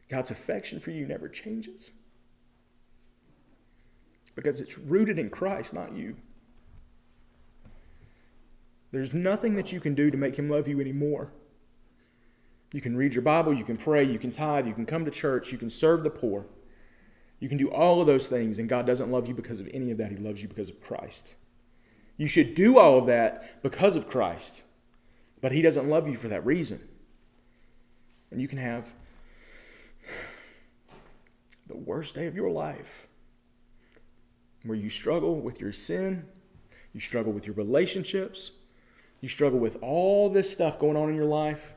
God's 0.09 0.31
affection 0.31 0.79
for 0.79 0.91
you 0.91 1.07
never 1.07 1.29
changes 1.29 1.91
because 4.37 4.61
it's 4.61 4.79
rooted 4.79 5.19
in 5.19 5.31
Christ, 5.31 5.75
not 5.75 5.97
you. 5.97 6.17
There's 8.93 9.13
nothing 9.13 9.57
that 9.57 9.73
you 9.73 9.81
can 9.81 9.95
do 9.95 10.11
to 10.11 10.17
make 10.17 10.39
him 10.39 10.49
love 10.49 10.69
you 10.69 10.81
anymore. 10.81 11.33
You 12.73 12.81
can 12.81 12.97
read 12.97 13.15
your 13.15 13.23
Bible, 13.23 13.55
you 13.55 13.65
can 13.65 13.77
pray, 13.77 14.05
you 14.05 14.19
can 14.19 14.31
tithe, 14.31 14.67
you 14.67 14.75
can 14.75 14.87
come 14.87 15.05
to 15.05 15.11
church, 15.11 15.53
you 15.53 15.59
can 15.59 15.71
serve 15.71 16.03
the 16.03 16.11
poor. 16.11 16.47
You 17.39 17.49
can 17.49 17.59
do 17.59 17.71
all 17.71 18.01
of 18.01 18.07
those 18.07 18.29
things, 18.29 18.59
and 18.59 18.69
God 18.69 18.87
doesn't 18.87 19.11
love 19.11 19.29
you 19.29 19.35
because 19.35 19.61
of 19.61 19.69
any 19.73 19.91
of 19.91 19.99
that. 19.99 20.11
He 20.11 20.17
loves 20.17 20.43
you 20.43 20.49
because 20.49 20.71
of 20.71 20.81
Christ. 20.81 21.35
You 22.17 22.27
should 22.27 22.55
do 22.55 22.79
all 22.79 22.99
of 22.99 23.07
that 23.07 23.63
because 23.63 23.95
of 23.95 24.07
Christ, 24.07 24.63
but 25.41 25.53
He 25.53 25.61
doesn't 25.63 25.89
love 25.89 26.09
you 26.09 26.17
for 26.17 26.29
that 26.29 26.47
reason. 26.47 26.81
And 28.31 28.41
you 28.41 28.49
can 28.49 28.59
have 28.59 28.93
the 31.67 31.77
worst 31.77 32.15
day 32.15 32.27
of 32.27 32.35
your 32.35 32.51
life 32.51 33.07
where 34.65 34.77
you 34.77 34.89
struggle 34.89 35.39
with 35.41 35.61
your 35.61 35.73
sin, 35.73 36.25
you 36.93 37.01
struggle 37.01 37.33
with 37.33 37.47
your 37.47 37.55
relationships, 37.55 38.53
you 39.21 39.29
struggle 39.29 39.59
with 39.59 39.77
all 39.83 40.29
this 40.31 40.51
stuff 40.51 40.79
going 40.79 40.97
on 40.97 41.09
in 41.09 41.15
your 41.15 41.27
life, 41.27 41.75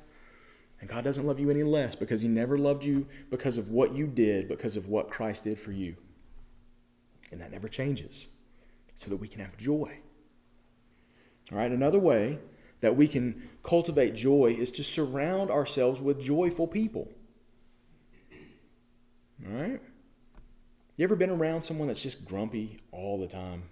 and 0.80 0.90
God 0.90 1.04
doesn't 1.04 1.26
love 1.26 1.40
you 1.40 1.50
any 1.50 1.64
less 1.64 1.96
because 1.96 2.22
He 2.22 2.28
never 2.28 2.58
loved 2.58 2.84
you 2.84 3.08
because 3.30 3.58
of 3.58 3.70
what 3.70 3.94
you 3.94 4.08
did, 4.08 4.48
because 4.48 4.78
of 4.78 4.88
what 4.88 5.12
Christ 5.12 5.44
did 5.44 5.60
for 5.60 5.72
you. 5.72 5.96
And 7.32 7.42
that 7.42 7.52
never 7.52 7.68
changes 7.68 8.28
so 8.96 9.10
that 9.10 9.18
we 9.18 9.28
can 9.28 9.42
have 9.42 9.58
joy. 9.58 10.00
All 11.52 11.58
right, 11.58 11.72
another 11.72 12.00
way 12.00 12.40
that 12.82 12.96
we 12.96 13.08
can 13.08 13.50
cultivate 13.64 14.16
joy 14.16 14.56
is 14.58 14.72
to 14.74 14.84
surround 14.84 15.50
ourselves 15.50 16.02
with 16.02 16.22
joyful 16.22 16.68
people. 16.68 17.12
All 19.46 19.54
right? 19.54 19.82
You 20.96 21.04
ever 21.06 21.16
been 21.16 21.30
around 21.30 21.64
someone 21.64 21.88
that's 21.88 22.04
just 22.04 22.26
grumpy 22.26 22.78
all 22.92 23.18
the 23.20 23.28
time? 23.28 23.64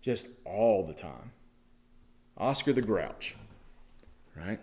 Just 0.00 0.28
all 0.44 0.86
the 0.86 0.94
time. 0.94 1.32
Oscar 2.36 2.72
the 2.72 2.82
Grouch, 2.82 3.36
right? 4.36 4.60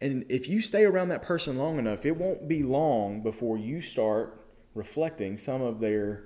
And 0.00 0.24
if 0.28 0.48
you 0.48 0.60
stay 0.60 0.84
around 0.84 1.08
that 1.08 1.22
person 1.22 1.56
long 1.56 1.78
enough, 1.78 2.04
it 2.04 2.16
won't 2.16 2.48
be 2.48 2.62
long 2.62 3.22
before 3.22 3.56
you 3.56 3.80
start 3.80 4.42
reflecting 4.74 5.38
some 5.38 5.62
of 5.62 5.80
their 5.80 6.24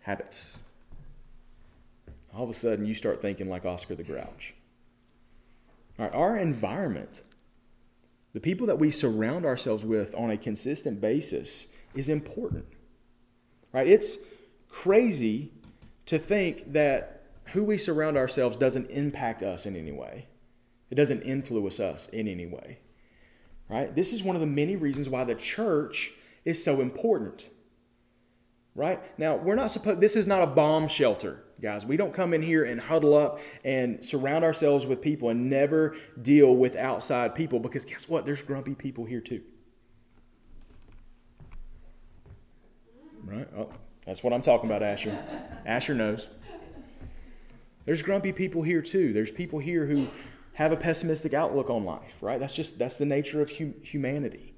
habits. 0.00 0.58
All 2.34 2.44
of 2.44 2.50
a 2.50 2.54
sudden, 2.54 2.86
you 2.86 2.94
start 2.94 3.20
thinking 3.20 3.48
like 3.48 3.64
Oscar 3.64 3.94
the 3.94 4.02
Grouch. 4.02 4.54
All 5.98 6.06
right, 6.06 6.14
our 6.14 6.36
environment, 6.38 7.22
the 8.32 8.40
people 8.40 8.66
that 8.66 8.78
we 8.78 8.90
surround 8.90 9.44
ourselves 9.44 9.84
with 9.84 10.14
on 10.14 10.30
a 10.30 10.36
consistent 10.36 11.00
basis, 11.00 11.66
is 11.94 12.08
important. 12.08 12.66
Right? 13.72 13.86
It's 13.86 14.18
crazy 14.68 15.52
to 16.06 16.18
think 16.18 16.72
that 16.72 17.24
who 17.52 17.64
we 17.64 17.78
surround 17.78 18.16
ourselves 18.16 18.56
doesn't 18.56 18.90
impact 18.90 19.42
us 19.42 19.66
in 19.66 19.76
any 19.76 19.92
way. 19.92 20.26
It 20.90 20.94
doesn't 20.94 21.22
influence 21.22 21.80
us 21.80 22.08
in 22.08 22.28
any 22.28 22.46
way. 22.46 22.78
Right? 23.68 23.94
This 23.94 24.12
is 24.12 24.22
one 24.22 24.36
of 24.36 24.40
the 24.40 24.46
many 24.46 24.76
reasons 24.76 25.08
why 25.08 25.24
the 25.24 25.34
church 25.34 26.12
is 26.44 26.62
so 26.62 26.80
important. 26.80 27.50
Right? 28.74 29.02
Now, 29.18 29.36
we're 29.36 29.56
not 29.56 29.70
supposed 29.70 30.00
this 30.00 30.16
is 30.16 30.26
not 30.26 30.42
a 30.42 30.46
bomb 30.46 30.86
shelter, 30.86 31.42
guys. 31.60 31.86
We 31.86 31.96
don't 31.96 32.12
come 32.12 32.34
in 32.34 32.42
here 32.42 32.64
and 32.64 32.80
huddle 32.80 33.14
up 33.14 33.40
and 33.64 34.04
surround 34.04 34.44
ourselves 34.44 34.86
with 34.86 35.00
people 35.00 35.30
and 35.30 35.48
never 35.48 35.96
deal 36.22 36.54
with 36.54 36.76
outside 36.76 37.34
people 37.34 37.58
because 37.58 37.84
guess 37.84 38.08
what? 38.08 38.24
There's 38.24 38.42
grumpy 38.42 38.74
people 38.74 39.04
here 39.04 39.20
too. 39.20 39.40
Right? 43.24 43.48
Oh, 43.56 43.70
that's 44.04 44.22
what 44.22 44.32
I'm 44.32 44.42
talking 44.42 44.70
about, 44.70 44.82
Asher. 44.82 45.18
Asher 45.64 45.94
knows. 45.94 46.28
There's 47.86 48.02
grumpy 48.02 48.32
people 48.32 48.62
here 48.62 48.82
too. 48.82 49.12
There's 49.12 49.32
people 49.32 49.58
here 49.58 49.86
who 49.86 50.06
have 50.56 50.72
a 50.72 50.76
pessimistic 50.76 51.34
outlook 51.34 51.68
on 51.68 51.84
life, 51.84 52.16
right? 52.22 52.40
That's 52.40 52.54
just 52.54 52.78
that's 52.78 52.96
the 52.96 53.04
nature 53.04 53.42
of 53.42 53.50
hu- 53.50 53.74
humanity. 53.82 54.54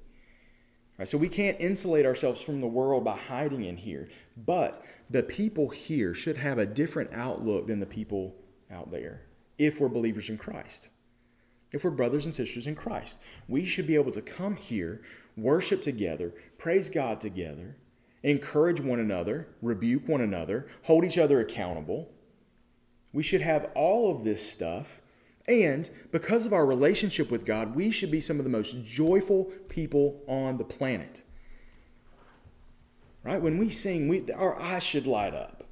Right? 0.97 1.07
So 1.07 1.17
we 1.17 1.27
can't 1.27 1.59
insulate 1.59 2.05
ourselves 2.05 2.41
from 2.41 2.61
the 2.61 2.67
world 2.67 3.03
by 3.03 3.17
hiding 3.17 3.65
in 3.65 3.75
here. 3.75 4.07
But 4.37 4.85
the 5.09 5.23
people 5.23 5.67
here 5.69 6.13
should 6.13 6.37
have 6.37 6.57
a 6.57 6.65
different 6.65 7.11
outlook 7.13 7.67
than 7.67 7.81
the 7.81 7.85
people 7.85 8.33
out 8.71 8.91
there 8.91 9.23
if 9.57 9.81
we're 9.81 9.89
believers 9.89 10.29
in 10.29 10.37
Christ. 10.37 10.87
If 11.73 11.83
we're 11.83 11.91
brothers 11.91 12.25
and 12.25 12.33
sisters 12.33 12.65
in 12.65 12.75
Christ, 12.75 13.19
we 13.49 13.65
should 13.65 13.85
be 13.85 13.95
able 13.95 14.13
to 14.13 14.21
come 14.21 14.55
here, 14.55 15.01
worship 15.35 15.81
together, 15.81 16.33
praise 16.57 16.89
God 16.89 17.19
together, 17.19 17.75
encourage 18.23 18.79
one 18.79 18.99
another, 18.99 19.49
rebuke 19.61 20.07
one 20.07 20.21
another, 20.21 20.67
hold 20.83 21.03
each 21.03 21.17
other 21.17 21.41
accountable. 21.41 22.09
We 23.11 23.21
should 23.21 23.41
have 23.41 23.69
all 23.75 24.15
of 24.15 24.23
this 24.23 24.49
stuff 24.49 25.01
and 25.49 25.89
because 26.11 26.45
of 26.45 26.53
our 26.53 26.65
relationship 26.65 27.31
with 27.31 27.45
God, 27.45 27.75
we 27.75 27.89
should 27.89 28.11
be 28.11 28.21
some 28.21 28.37
of 28.37 28.43
the 28.43 28.49
most 28.49 28.83
joyful 28.83 29.45
people 29.67 30.21
on 30.27 30.57
the 30.57 30.63
planet. 30.63 31.23
Right? 33.23 33.41
When 33.41 33.57
we 33.57 33.69
sing, 33.69 34.07
we, 34.07 34.31
our 34.31 34.59
eyes 34.61 34.83
should 34.83 35.07
light 35.07 35.33
up. 35.33 35.63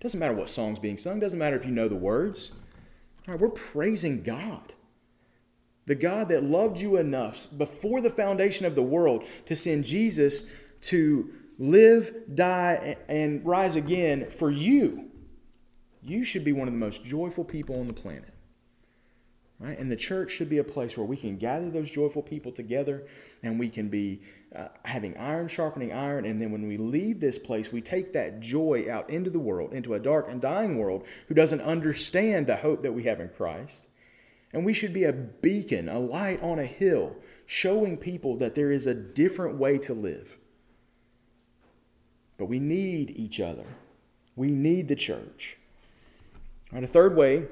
Doesn't 0.00 0.20
matter 0.20 0.34
what 0.34 0.48
song's 0.48 0.78
being 0.78 0.96
sung, 0.96 1.18
doesn't 1.18 1.38
matter 1.38 1.56
if 1.56 1.66
you 1.66 1.72
know 1.72 1.88
the 1.88 1.96
words. 1.96 2.52
Right, 3.26 3.38
we're 3.38 3.50
praising 3.50 4.22
God. 4.22 4.72
The 5.86 5.96
God 5.96 6.28
that 6.28 6.44
loved 6.44 6.78
you 6.78 6.96
enough 6.96 7.48
before 7.56 8.00
the 8.00 8.10
foundation 8.10 8.66
of 8.66 8.74
the 8.74 8.82
world 8.82 9.24
to 9.46 9.56
send 9.56 9.84
Jesus 9.84 10.44
to 10.82 11.30
live, 11.58 12.14
die, 12.34 12.96
and 13.08 13.44
rise 13.44 13.74
again 13.74 14.30
for 14.30 14.50
you. 14.50 15.10
You 16.02 16.24
should 16.24 16.44
be 16.44 16.52
one 16.52 16.68
of 16.68 16.74
the 16.74 16.80
most 16.80 17.04
joyful 17.04 17.44
people 17.44 17.80
on 17.80 17.88
the 17.88 17.92
planet. 17.92 18.32
Right? 19.60 19.76
And 19.76 19.90
the 19.90 19.96
church 19.96 20.30
should 20.30 20.48
be 20.48 20.58
a 20.58 20.64
place 20.64 20.96
where 20.96 21.06
we 21.06 21.16
can 21.16 21.36
gather 21.36 21.68
those 21.68 21.90
joyful 21.90 22.22
people 22.22 22.52
together 22.52 23.06
and 23.42 23.58
we 23.58 23.68
can 23.68 23.88
be 23.88 24.22
uh, 24.54 24.68
having 24.84 25.16
iron 25.16 25.48
sharpening 25.48 25.92
iron. 25.92 26.26
And 26.26 26.40
then 26.40 26.52
when 26.52 26.68
we 26.68 26.76
leave 26.76 27.18
this 27.18 27.40
place, 27.40 27.72
we 27.72 27.80
take 27.80 28.12
that 28.12 28.38
joy 28.38 28.86
out 28.88 29.10
into 29.10 29.30
the 29.30 29.40
world, 29.40 29.72
into 29.72 29.94
a 29.94 29.98
dark 29.98 30.28
and 30.30 30.40
dying 30.40 30.78
world 30.78 31.06
who 31.26 31.34
doesn't 31.34 31.60
understand 31.60 32.46
the 32.46 32.54
hope 32.54 32.82
that 32.82 32.92
we 32.92 33.02
have 33.04 33.18
in 33.18 33.30
Christ. 33.30 33.88
And 34.52 34.64
we 34.64 34.72
should 34.72 34.92
be 34.92 35.04
a 35.04 35.12
beacon, 35.12 35.88
a 35.88 35.98
light 35.98 36.40
on 36.40 36.60
a 36.60 36.64
hill, 36.64 37.16
showing 37.46 37.96
people 37.96 38.36
that 38.36 38.54
there 38.54 38.70
is 38.70 38.86
a 38.86 38.94
different 38.94 39.56
way 39.56 39.76
to 39.78 39.92
live. 39.92 40.38
But 42.38 42.46
we 42.46 42.60
need 42.60 43.10
each 43.10 43.40
other, 43.40 43.66
we 44.36 44.52
need 44.52 44.86
the 44.86 44.94
church. 44.94 45.56
Right, 46.70 46.84
a 46.84 46.86
third 46.86 47.16
way 47.16 47.48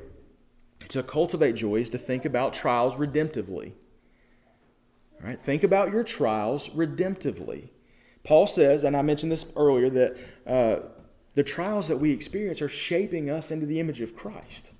to 0.88 1.02
cultivate 1.02 1.56
joy 1.56 1.76
is 1.76 1.90
to 1.90 1.98
think 1.98 2.24
about 2.24 2.52
trials 2.52 2.94
redemptively. 2.94 3.72
All 5.20 5.28
right, 5.28 5.40
think 5.40 5.64
about 5.64 5.92
your 5.92 6.04
trials 6.04 6.68
redemptively. 6.70 7.68
Paul 8.24 8.46
says, 8.46 8.84
and 8.84 8.96
I 8.96 9.02
mentioned 9.02 9.32
this 9.32 9.46
earlier, 9.56 9.88
that 9.90 10.16
uh, 10.46 10.88
the 11.34 11.44
trials 11.44 11.88
that 11.88 11.96
we 11.96 12.10
experience 12.10 12.60
are 12.60 12.68
shaping 12.68 13.30
us 13.30 13.50
into 13.50 13.66
the 13.66 13.80
image 13.80 14.00
of 14.00 14.16
Christ. 14.16 14.72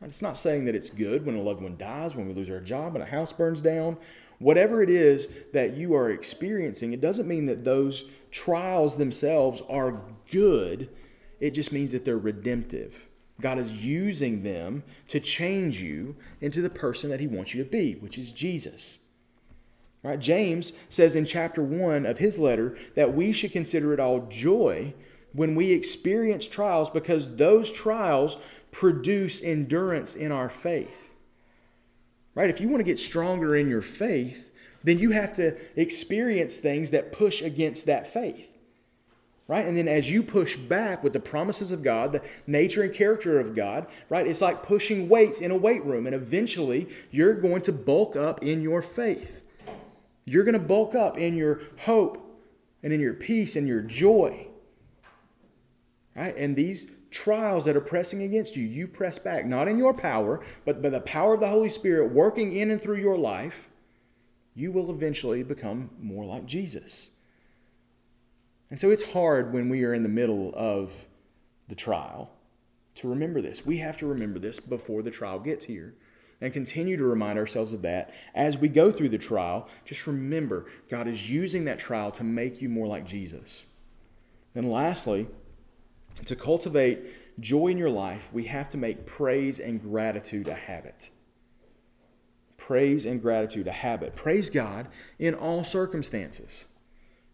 Right? 0.00 0.08
It's 0.08 0.22
not 0.22 0.36
saying 0.36 0.66
that 0.66 0.74
it's 0.74 0.90
good 0.90 1.24
when 1.24 1.36
a 1.36 1.42
loved 1.42 1.62
one 1.62 1.76
dies, 1.76 2.14
when 2.14 2.28
we 2.28 2.34
lose 2.34 2.50
our 2.50 2.60
job, 2.60 2.92
when 2.92 3.02
a 3.02 3.06
house 3.06 3.32
burns 3.32 3.62
down. 3.62 3.96
Whatever 4.38 4.82
it 4.82 4.90
is 4.90 5.32
that 5.54 5.74
you 5.74 5.94
are 5.94 6.10
experiencing, 6.10 6.92
it 6.92 7.00
doesn't 7.00 7.26
mean 7.26 7.46
that 7.46 7.64
those 7.64 8.04
trials 8.30 8.98
themselves 8.98 9.62
are 9.68 10.02
good. 10.30 10.90
It 11.40 11.52
just 11.52 11.72
means 11.72 11.92
that 11.92 12.04
they're 12.04 12.18
redemptive. 12.18 13.05
God 13.40 13.58
is 13.58 13.84
using 13.84 14.42
them 14.42 14.82
to 15.08 15.20
change 15.20 15.80
you 15.80 16.16
into 16.40 16.62
the 16.62 16.70
person 16.70 17.10
that 17.10 17.20
He 17.20 17.26
wants 17.26 17.54
you 17.54 17.62
to 17.62 17.70
be, 17.70 17.94
which 17.94 18.18
is 18.18 18.32
Jesus. 18.32 18.98
Right? 20.02 20.18
James 20.18 20.72
says 20.88 21.16
in 21.16 21.24
chapter 21.24 21.62
1 21.62 22.06
of 22.06 22.18
his 22.18 22.38
letter 22.38 22.78
that 22.94 23.12
we 23.14 23.32
should 23.32 23.50
consider 23.50 23.92
it 23.92 23.98
all 23.98 24.28
joy 24.28 24.94
when 25.32 25.56
we 25.56 25.72
experience 25.72 26.46
trials 26.46 26.88
because 26.88 27.36
those 27.36 27.72
trials 27.72 28.38
produce 28.70 29.42
endurance 29.42 30.14
in 30.14 30.30
our 30.30 30.48
faith. 30.48 31.14
Right? 32.36 32.48
If 32.48 32.60
you 32.60 32.68
want 32.68 32.80
to 32.80 32.84
get 32.84 33.00
stronger 33.00 33.56
in 33.56 33.68
your 33.68 33.82
faith, 33.82 34.52
then 34.84 35.00
you 35.00 35.10
have 35.10 35.34
to 35.34 35.56
experience 35.74 36.58
things 36.58 36.90
that 36.90 37.10
push 37.10 37.42
against 37.42 37.86
that 37.86 38.06
faith 38.06 38.55
right? 39.48 39.64
And 39.64 39.76
then 39.76 39.88
as 39.88 40.10
you 40.10 40.22
push 40.22 40.56
back 40.56 41.04
with 41.04 41.12
the 41.12 41.20
promises 41.20 41.70
of 41.70 41.82
God, 41.82 42.12
the 42.12 42.22
nature 42.46 42.82
and 42.82 42.92
character 42.92 43.38
of 43.38 43.54
God, 43.54 43.86
right? 44.08 44.26
It's 44.26 44.40
like 44.40 44.62
pushing 44.62 45.08
weights 45.08 45.40
in 45.40 45.50
a 45.50 45.56
weight 45.56 45.84
room, 45.84 46.06
and 46.06 46.14
eventually 46.14 46.88
you're 47.10 47.34
going 47.34 47.62
to 47.62 47.72
bulk 47.72 48.16
up 48.16 48.42
in 48.42 48.62
your 48.62 48.82
faith. 48.82 49.44
You're 50.24 50.44
going 50.44 50.54
to 50.54 50.58
bulk 50.58 50.94
up 50.94 51.16
in 51.16 51.36
your 51.36 51.60
hope 51.78 52.22
and 52.82 52.92
in 52.92 53.00
your 53.00 53.14
peace 53.14 53.56
and 53.56 53.68
your 53.68 53.82
joy. 53.82 54.48
Right? 56.16 56.34
And 56.36 56.56
these 56.56 56.90
trials 57.10 57.64
that 57.66 57.76
are 57.76 57.80
pressing 57.80 58.22
against 58.22 58.56
you, 58.56 58.64
you 58.64 58.88
press 58.88 59.18
back, 59.18 59.46
not 59.46 59.68
in 59.68 59.78
your 59.78 59.94
power, 59.94 60.44
but 60.64 60.82
by 60.82 60.90
the 60.90 61.00
power 61.00 61.34
of 61.34 61.40
the 61.40 61.48
Holy 61.48 61.68
Spirit 61.68 62.12
working 62.12 62.54
in 62.56 62.72
and 62.72 62.82
through 62.82 62.98
your 62.98 63.16
life, 63.16 63.68
you 64.54 64.72
will 64.72 64.90
eventually 64.90 65.42
become 65.42 65.90
more 66.00 66.24
like 66.24 66.46
Jesus. 66.46 67.10
And 68.70 68.80
so 68.80 68.90
it's 68.90 69.12
hard 69.12 69.52
when 69.52 69.68
we 69.68 69.84
are 69.84 69.94
in 69.94 70.02
the 70.02 70.08
middle 70.08 70.52
of 70.56 70.92
the 71.68 71.74
trial 71.74 72.30
to 72.96 73.08
remember 73.08 73.40
this. 73.40 73.64
We 73.64 73.78
have 73.78 73.96
to 73.98 74.06
remember 74.06 74.38
this 74.38 74.58
before 74.58 75.02
the 75.02 75.10
trial 75.10 75.38
gets 75.38 75.64
here 75.64 75.94
and 76.40 76.52
continue 76.52 76.96
to 76.96 77.04
remind 77.04 77.38
ourselves 77.38 77.72
of 77.72 77.82
that 77.82 78.12
as 78.34 78.58
we 78.58 78.68
go 78.68 78.90
through 78.90 79.10
the 79.10 79.18
trial. 79.18 79.68
Just 79.84 80.06
remember, 80.06 80.66
God 80.88 81.06
is 81.06 81.30
using 81.30 81.64
that 81.66 81.78
trial 81.78 82.10
to 82.12 82.24
make 82.24 82.60
you 82.60 82.68
more 82.68 82.86
like 82.86 83.06
Jesus. 83.06 83.66
Then, 84.54 84.70
lastly, 84.70 85.28
to 86.24 86.34
cultivate 86.34 87.40
joy 87.40 87.68
in 87.68 87.78
your 87.78 87.90
life, 87.90 88.28
we 88.32 88.44
have 88.44 88.68
to 88.70 88.78
make 88.78 89.06
praise 89.06 89.60
and 89.60 89.80
gratitude 89.80 90.48
a 90.48 90.54
habit. 90.54 91.10
Praise 92.56 93.06
and 93.06 93.22
gratitude 93.22 93.68
a 93.68 93.72
habit. 93.72 94.16
Praise 94.16 94.50
God 94.50 94.88
in 95.18 95.34
all 95.34 95.62
circumstances 95.62 96.64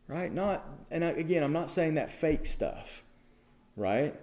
right? 0.08 0.32
Not, 0.32 0.64
and 0.90 1.04
I, 1.04 1.08
again, 1.08 1.42
I'm 1.42 1.52
not 1.52 1.70
saying 1.70 1.94
that 1.94 2.10
fake 2.10 2.46
stuff, 2.46 3.02
right? 3.76 4.14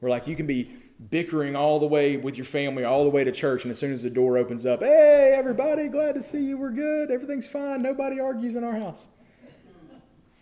Where 0.00 0.10
like 0.10 0.26
you 0.26 0.36
can 0.36 0.46
be 0.46 0.72
bickering 1.10 1.54
all 1.56 1.78
the 1.78 1.86
way 1.86 2.16
with 2.16 2.36
your 2.36 2.44
family, 2.44 2.84
all 2.84 3.04
the 3.04 3.10
way 3.10 3.24
to 3.24 3.32
church, 3.32 3.64
and 3.64 3.70
as 3.70 3.78
soon 3.78 3.92
as 3.92 4.02
the 4.02 4.10
door 4.10 4.38
opens 4.38 4.66
up, 4.66 4.80
hey, 4.80 5.34
everybody, 5.36 5.88
glad 5.88 6.14
to 6.14 6.22
see 6.22 6.44
you. 6.44 6.56
We're 6.56 6.70
good. 6.70 7.10
Everything's 7.10 7.46
fine. 7.46 7.82
Nobody 7.82 8.20
argues 8.20 8.56
in 8.56 8.64
our 8.64 8.76
house, 8.76 9.08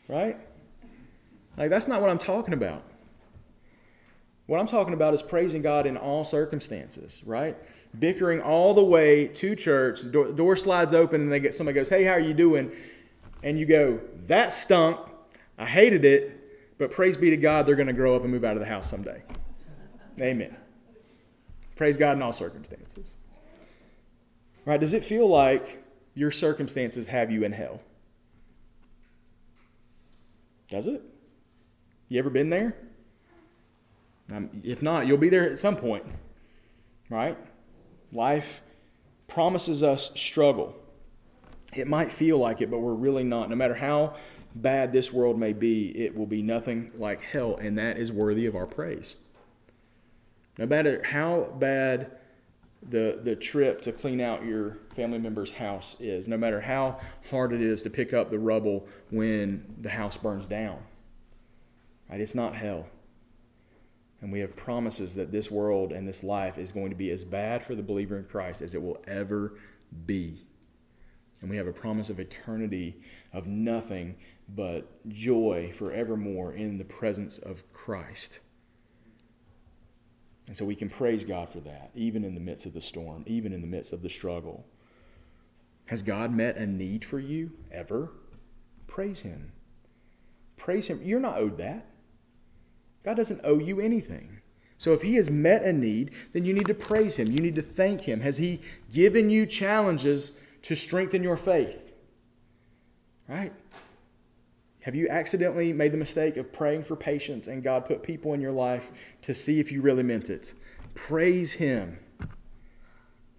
right? 0.08 0.38
Like 1.56 1.70
that's 1.70 1.88
not 1.88 2.00
what 2.00 2.10
I'm 2.10 2.18
talking 2.18 2.54
about. 2.54 2.82
What 4.46 4.60
I'm 4.60 4.66
talking 4.66 4.92
about 4.92 5.14
is 5.14 5.22
praising 5.22 5.62
God 5.62 5.86
in 5.86 5.96
all 5.96 6.22
circumstances, 6.22 7.22
right? 7.24 7.56
Bickering 7.98 8.42
all 8.42 8.74
the 8.74 8.84
way 8.84 9.28
to 9.28 9.56
church, 9.56 10.10
door, 10.10 10.32
door 10.32 10.56
slides 10.56 10.92
open, 10.92 11.22
and 11.22 11.32
they 11.32 11.40
get 11.40 11.54
somebody 11.54 11.74
goes, 11.74 11.88
"Hey, 11.88 12.04
how 12.04 12.12
are 12.12 12.20
you 12.20 12.34
doing?" 12.34 12.70
And 13.44 13.58
you 13.58 13.66
go, 13.66 14.00
that 14.26 14.52
stunk. 14.52 14.98
I 15.58 15.66
hated 15.66 16.04
it, 16.04 16.78
but 16.78 16.90
praise 16.90 17.16
be 17.16 17.30
to 17.30 17.36
God, 17.36 17.66
they're 17.66 17.76
going 17.76 17.86
to 17.86 17.92
grow 17.92 18.16
up 18.16 18.22
and 18.22 18.32
move 18.32 18.42
out 18.42 18.54
of 18.54 18.60
the 18.60 18.66
house 18.66 18.90
someday. 18.90 19.22
Amen. 20.20 20.56
Praise 21.76 21.96
God 21.96 22.16
in 22.16 22.22
all 22.22 22.32
circumstances. 22.32 23.16
Right? 24.64 24.80
Does 24.80 24.94
it 24.94 25.04
feel 25.04 25.28
like 25.28 25.84
your 26.14 26.30
circumstances 26.30 27.06
have 27.06 27.30
you 27.30 27.44
in 27.44 27.52
hell? 27.52 27.80
Does 30.68 30.86
it? 30.86 31.02
You 32.08 32.18
ever 32.18 32.30
been 32.30 32.48
there? 32.48 32.76
Um, 34.32 34.48
if 34.64 34.80
not, 34.82 35.06
you'll 35.06 35.18
be 35.18 35.28
there 35.28 35.48
at 35.48 35.58
some 35.58 35.76
point. 35.76 36.04
Right? 37.10 37.36
Life 38.10 38.62
promises 39.28 39.82
us 39.82 40.12
struggle. 40.18 40.74
It 41.74 41.88
might 41.88 42.12
feel 42.12 42.38
like 42.38 42.60
it, 42.60 42.70
but 42.70 42.78
we're 42.78 42.94
really 42.94 43.24
not. 43.24 43.50
No 43.50 43.56
matter 43.56 43.74
how 43.74 44.14
bad 44.54 44.92
this 44.92 45.12
world 45.12 45.38
may 45.38 45.52
be, 45.52 45.88
it 45.90 46.16
will 46.16 46.26
be 46.26 46.42
nothing 46.42 46.92
like 46.96 47.20
hell, 47.20 47.56
and 47.56 47.78
that 47.78 47.96
is 47.96 48.12
worthy 48.12 48.46
of 48.46 48.54
our 48.54 48.66
praise. 48.66 49.16
No 50.58 50.66
matter 50.66 51.02
how 51.04 51.52
bad 51.58 52.12
the, 52.88 53.18
the 53.22 53.34
trip 53.34 53.80
to 53.82 53.92
clean 53.92 54.20
out 54.20 54.44
your 54.44 54.78
family 54.94 55.18
member's 55.18 55.50
house 55.50 55.96
is, 55.98 56.28
no 56.28 56.36
matter 56.36 56.60
how 56.60 57.00
hard 57.30 57.52
it 57.52 57.60
is 57.60 57.82
to 57.82 57.90
pick 57.90 58.12
up 58.12 58.30
the 58.30 58.38
rubble 58.38 58.86
when 59.10 59.64
the 59.80 59.90
house 59.90 60.16
burns 60.16 60.46
down, 60.46 60.78
right? 62.08 62.20
It's 62.20 62.34
not 62.34 62.54
hell. 62.54 62.86
And 64.20 64.32
we 64.32 64.40
have 64.40 64.56
promises 64.56 65.14
that 65.16 65.32
this 65.32 65.50
world 65.50 65.92
and 65.92 66.06
this 66.06 66.22
life 66.22 66.56
is 66.56 66.72
going 66.72 66.90
to 66.90 66.96
be 66.96 67.10
as 67.10 67.24
bad 67.24 67.62
for 67.62 67.74
the 67.74 67.82
believer 67.82 68.16
in 68.16 68.24
Christ 68.24 68.62
as 68.62 68.74
it 68.74 68.82
will 68.82 69.02
ever 69.06 69.58
be. 70.06 70.46
And 71.44 71.50
we 71.50 71.58
have 71.58 71.66
a 71.66 71.74
promise 71.74 72.08
of 72.08 72.18
eternity 72.18 72.96
of 73.30 73.46
nothing 73.46 74.14
but 74.48 75.06
joy 75.10 75.70
forevermore 75.74 76.54
in 76.54 76.78
the 76.78 76.86
presence 76.86 77.36
of 77.36 77.70
Christ. 77.74 78.40
And 80.46 80.56
so 80.56 80.64
we 80.64 80.74
can 80.74 80.88
praise 80.88 81.22
God 81.22 81.50
for 81.50 81.60
that, 81.60 81.90
even 81.94 82.24
in 82.24 82.32
the 82.32 82.40
midst 82.40 82.64
of 82.64 82.72
the 82.72 82.80
storm, 82.80 83.24
even 83.26 83.52
in 83.52 83.60
the 83.60 83.66
midst 83.66 83.92
of 83.92 84.00
the 84.00 84.08
struggle. 84.08 84.64
Has 85.88 86.00
God 86.00 86.32
met 86.32 86.56
a 86.56 86.66
need 86.66 87.04
for 87.04 87.18
you 87.18 87.50
ever? 87.70 88.08
Praise 88.86 89.20
Him. 89.20 89.52
Praise 90.56 90.88
Him. 90.88 91.02
You're 91.04 91.20
not 91.20 91.36
owed 91.36 91.58
that. 91.58 91.84
God 93.04 93.18
doesn't 93.18 93.42
owe 93.44 93.58
you 93.58 93.80
anything. 93.80 94.40
So 94.78 94.94
if 94.94 95.02
He 95.02 95.16
has 95.16 95.28
met 95.28 95.62
a 95.62 95.74
need, 95.74 96.12
then 96.32 96.46
you 96.46 96.54
need 96.54 96.68
to 96.68 96.74
praise 96.74 97.16
Him. 97.16 97.30
You 97.30 97.40
need 97.40 97.56
to 97.56 97.62
thank 97.62 98.00
Him. 98.00 98.22
Has 98.22 98.38
He 98.38 98.62
given 98.90 99.28
you 99.28 99.44
challenges 99.44 100.32
to 100.64 100.74
strengthen 100.74 101.22
your 101.22 101.36
faith. 101.36 101.92
Right? 103.28 103.52
Have 104.80 104.94
you 104.94 105.08
accidentally 105.08 105.72
made 105.72 105.92
the 105.92 105.98
mistake 105.98 106.36
of 106.36 106.52
praying 106.52 106.82
for 106.84 106.96
patience 106.96 107.48
and 107.48 107.62
God 107.62 107.84
put 107.84 108.02
people 108.02 108.34
in 108.34 108.40
your 108.40 108.52
life 108.52 108.92
to 109.22 109.34
see 109.34 109.60
if 109.60 109.70
you 109.70 109.82
really 109.82 110.02
meant 110.02 110.30
it? 110.30 110.54
Praise 110.94 111.52
Him. 111.52 111.98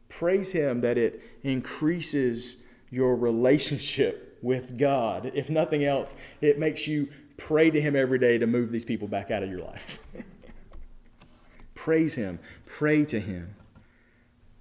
Praise 0.08 0.52
Him 0.52 0.82
that 0.82 0.98
it 0.98 1.22
increases 1.44 2.64
your 2.92 3.16
relationship 3.16 4.38
with 4.42 4.78
God. 4.78 5.32
If 5.34 5.50
nothing 5.50 5.84
else, 5.84 6.16
it 6.42 6.60
makes 6.60 6.88
you 6.88 7.10
pray 7.38 7.72
to 7.72 7.82
Him 7.82 7.96
every 7.96 8.20
day 8.20 8.38
to 8.38 8.46
move 8.46 8.72
these 8.72 8.86
people 8.86 9.08
back 9.08 9.32
out 9.32 9.42
of 9.42 9.50
your 9.50 9.62
life. 9.62 10.00
Praise 11.76 12.14
Him. 12.14 12.40
Pray 12.66 13.04
to 13.06 13.20
Him. 13.20 13.56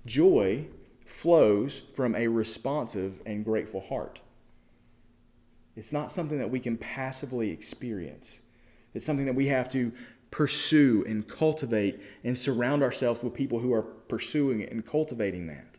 Joy 0.07 0.67
flows 1.05 1.83
from 1.93 2.15
a 2.15 2.29
responsive 2.29 3.21
and 3.27 3.45
grateful 3.45 3.81
heart. 3.81 4.21
It's 5.77 5.93
not 5.93 6.13
something 6.13 6.39
that 6.39 6.51
we 6.51 6.61
can 6.61 6.77
passively 6.77 7.51
experience. 7.51 8.41
It's 8.95 9.05
something 9.05 9.27
that 9.27 9.35
we 9.35 9.47
have 9.49 9.69
to 9.71 9.93
pursue 10.31 11.05
and 11.07 11.27
cultivate 11.29 12.01
and 12.25 12.37
surround 12.37 12.83
ourselves 12.83 13.23
with 13.23 13.35
people 13.35 13.59
who 13.59 13.73
are 13.73 13.83
pursuing 13.83 14.61
it 14.61 14.73
and 14.73 14.85
cultivating 14.87 15.47
that. 15.49 15.79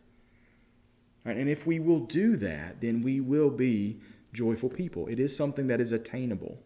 Right? 1.24 1.36
And 1.36 1.48
if 1.48 1.66
we 1.66 1.80
will 1.80 2.00
do 2.00 2.36
that, 2.36 2.80
then 2.80 3.02
we 3.02 3.20
will 3.20 3.50
be 3.50 4.00
joyful 4.32 4.68
people. 4.68 5.08
It 5.08 5.18
is 5.18 5.36
something 5.36 5.66
that 5.66 5.80
is 5.80 5.92
attainable 5.92 6.58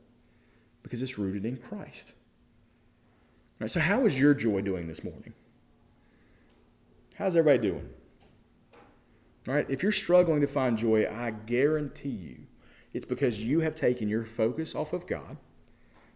because 0.82 1.02
it's 1.02 1.18
rooted 1.18 1.44
in 1.44 1.56
Christ. 1.56 2.14
Right, 3.58 3.70
so, 3.70 3.80
how 3.80 4.06
is 4.06 4.18
your 4.18 4.34
joy 4.34 4.62
doing 4.62 4.88
this 4.88 5.04
morning? 5.04 5.34
How's 7.16 7.36
everybody 7.36 7.68
doing? 7.68 7.88
If 9.58 9.82
you're 9.82 9.92
struggling 9.92 10.40
to 10.40 10.46
find 10.46 10.76
joy, 10.76 11.06
I 11.10 11.30
guarantee 11.30 12.08
you 12.08 12.36
it's 12.92 13.04
because 13.04 13.44
you 13.44 13.60
have 13.60 13.74
taken 13.74 14.08
your 14.08 14.24
focus 14.24 14.74
off 14.74 14.92
of 14.92 15.06
God. 15.06 15.36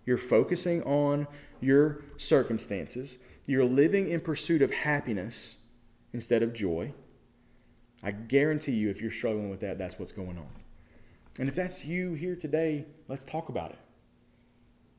You're 0.06 0.18
focusing 0.18 0.82
on 0.82 1.26
your 1.60 2.04
circumstances. 2.16 3.18
You're 3.46 3.64
living 3.64 4.08
in 4.08 4.20
pursuit 4.20 4.60
of 4.62 4.70
happiness 4.70 5.56
instead 6.12 6.42
of 6.42 6.52
joy. 6.52 6.92
I 8.02 8.10
guarantee 8.10 8.72
you, 8.72 8.90
if 8.90 9.00
you're 9.00 9.10
struggling 9.10 9.48
with 9.48 9.60
that, 9.60 9.78
that's 9.78 9.98
what's 9.98 10.12
going 10.12 10.36
on. 10.36 10.50
And 11.38 11.48
if 11.48 11.54
that's 11.54 11.84
you 11.84 12.12
here 12.14 12.36
today, 12.36 12.84
let's 13.08 13.24
talk 13.24 13.48
about 13.48 13.70
it. 13.70 13.78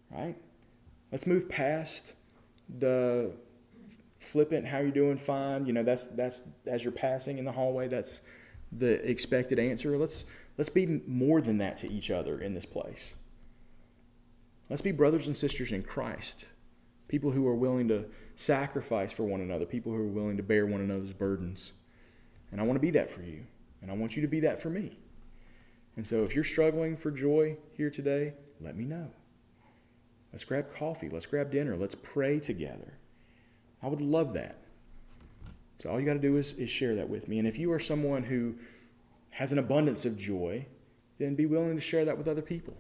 Right? 0.10 0.36
Let's 1.12 1.28
move 1.28 1.48
past 1.50 2.16
the 2.80 3.32
flippant, 4.16 4.66
how 4.66 4.80
you 4.80 4.92
doing? 4.92 5.18
Fine. 5.18 5.66
You 5.66 5.74
know, 5.74 5.84
that's 5.84 6.08
that's 6.08 6.44
as 6.66 6.84
you're 6.84 6.92
passing 6.92 7.38
in 7.38 7.46
the 7.46 7.52
hallway, 7.52 7.88
that's 7.88 8.22
the 8.72 8.94
expected 9.10 9.60
answer. 9.60 9.98
Let's 9.98 10.26
let's 10.58 10.70
be 10.70 11.02
more 11.08 11.42
than 11.42 11.58
that 11.60 11.78
to 11.78 11.92
each 11.92 12.12
other 12.12 12.40
in 12.40 12.54
this 12.54 12.66
place. 12.66 13.14
Let's 14.70 14.82
be 14.82 14.92
brothers 14.92 15.28
and 15.28 15.38
sisters 15.38 15.72
in 15.72 15.84
Christ 15.84 16.48
people 17.08 17.32
who 17.32 17.48
are 17.48 17.56
willing 17.56 17.88
to 17.90 18.06
sacrifice 18.36 19.12
for 19.12 19.24
one 19.24 19.42
another, 19.42 19.66
people 19.66 19.92
who 19.92 20.00
are 20.00 20.08
willing 20.08 20.38
to 20.38 20.44
bear 20.44 20.66
one 20.66 20.82
another's 20.82 21.14
burdens. 21.14 21.72
And 22.52 22.60
I 22.60 22.64
want 22.64 22.78
to 22.78 22.82
be 22.82 22.92
that 22.92 23.10
for 23.10 23.22
you, 23.22 23.46
and 23.82 23.92
I 23.92 23.94
want 23.94 24.16
you 24.16 24.22
to 24.22 24.28
be 24.28 24.42
that 24.42 24.62
for 24.62 24.70
me. 24.70 24.98
And 25.98 26.06
so 26.06 26.24
if 26.24 26.36
you're 26.36 26.44
struggling 26.44 26.98
for 26.98 27.12
joy 27.12 27.58
here 27.74 27.90
today, 27.90 28.34
let 28.60 28.76
me 28.76 28.86
know. 28.86 29.10
Let's 30.32 30.44
grab 30.44 30.74
coffee, 30.74 31.10
let's 31.10 31.26
grab 31.26 31.52
dinner, 31.52 31.78
let's 31.78 31.96
pray 31.96 32.40
together. 32.40 32.98
I 33.86 33.88
would 33.88 34.02
love 34.02 34.34
that. 34.34 34.58
So 35.78 35.92
all 35.92 36.00
you 36.00 36.08
got 36.08 36.14
to 36.14 36.20
do 36.20 36.38
is, 36.38 36.54
is 36.54 36.72
share 36.72 36.96
that 36.96 37.08
with 37.08 37.28
me. 37.28 37.38
And 37.38 37.48
if 37.48 37.60
you 37.60 37.72
are 37.72 37.80
someone 37.80 38.24
who 38.24 38.56
has 39.30 39.52
an 39.52 39.60
abundance 39.60 40.06
of 40.06 40.18
joy, 40.18 40.66
then 41.20 41.36
be 41.36 41.46
willing 41.46 41.76
to 41.76 41.82
share 41.82 42.04
that 42.04 42.18
with 42.18 42.28
other 42.28 42.42
people. 42.42 42.76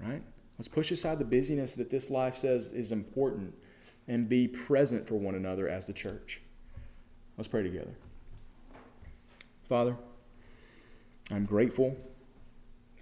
Right? 0.00 0.22
Let's 0.58 0.68
push 0.68 0.90
aside 0.90 1.18
the 1.18 1.26
busyness 1.26 1.74
that 1.74 1.90
this 1.90 2.08
life 2.08 2.38
says 2.38 2.72
is 2.72 2.92
important 2.92 3.54
and 4.06 4.26
be 4.26 4.48
present 4.48 5.06
for 5.06 5.16
one 5.16 5.34
another 5.34 5.68
as 5.68 5.86
the 5.86 5.92
church. 5.92 6.40
Let's 7.36 7.48
pray 7.48 7.62
together. 7.62 7.94
Father, 9.68 9.96
I'm 11.30 11.44
grateful 11.44 11.94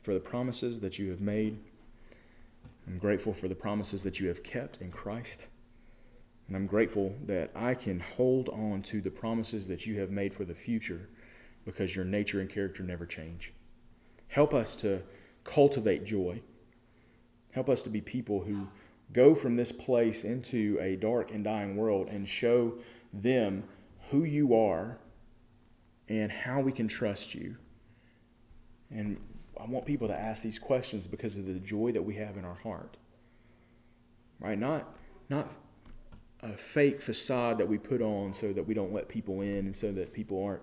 for 0.03 0.15
the 0.15 0.21
promises 0.21 0.81
that 0.81 0.99
you 0.99 1.11
have 1.11 1.21
made. 1.21 1.59
I'm 2.89 2.99
grateful 2.99 3.33
for 3.33 3.47
the 3.47 3.55
promises 3.55 4.03
that 4.03 4.19
you 4.19 4.27
have 4.27 4.43
kept 4.43 4.81
in 4.81 4.91
Christ. 4.91 5.47
And 6.47 6.57
I'm 6.57 6.67
grateful 6.67 7.15
that 7.27 7.51
I 7.55 7.75
can 7.75 8.01
hold 8.01 8.49
on 8.49 8.83
to 8.83 9.01
the 9.01 9.11
promises 9.11 9.67
that 9.69 9.87
you 9.87 9.99
have 10.01 10.11
made 10.11 10.33
for 10.33 10.45
the 10.45 10.55
future 10.55 11.09
because 11.65 11.95
your 11.95 12.05
nature 12.05 12.41
and 12.41 12.49
character 12.49 12.83
never 12.83 13.05
change. 13.05 13.53
Help 14.29 14.55
us 14.55 14.77
to 14.77 15.03
cultivate 15.45 16.05
joy. 16.05 16.41
Help 17.51 17.69
us 17.69 17.83
to 17.83 17.91
be 17.91 18.01
people 18.01 18.43
who 18.43 18.69
go 19.13 19.35
from 19.35 19.57
this 19.57 19.73
place 19.73 20.25
into 20.25 20.79
a 20.81 20.97
dark 20.97 21.33
and 21.33 21.45
dying 21.45 21.77
world 21.77 22.09
and 22.09 22.29
show 22.29 22.75
them 23.13 23.65
who 24.11 24.25
you 24.25 24.55
are 24.55 24.99
and 26.09 26.31
how 26.31 26.61
we 26.61 26.71
can 26.71 26.87
trust 26.87 27.35
you. 27.35 27.57
And 28.91 29.17
I 29.59 29.65
want 29.65 29.87
people 29.87 30.09
to 30.09 30.19
ask 30.19 30.43
these 30.43 30.59
questions 30.59 31.07
because 31.07 31.37
of 31.37 31.47
the 31.47 31.55
joy 31.55 31.93
that 31.93 32.03
we 32.03 32.15
have 32.17 32.37
in 32.37 32.45
our 32.45 32.55
heart. 32.55 32.97
Right? 34.39 34.59
Not 34.59 34.95
not 35.29 35.51
a 36.43 36.57
fake 36.57 37.01
facade 37.01 37.59
that 37.59 37.69
we 37.69 37.79
put 37.79 38.03
on 38.03 38.35
so 38.35 38.53
that 38.53 38.67
we 38.67 38.75
don't 38.75 38.93
let 38.93 39.09
people 39.09 39.41
in 39.41 39.67
and 39.67 39.77
so 39.77 39.93
that 39.93 40.13
people 40.13 40.43
aren't 40.43 40.63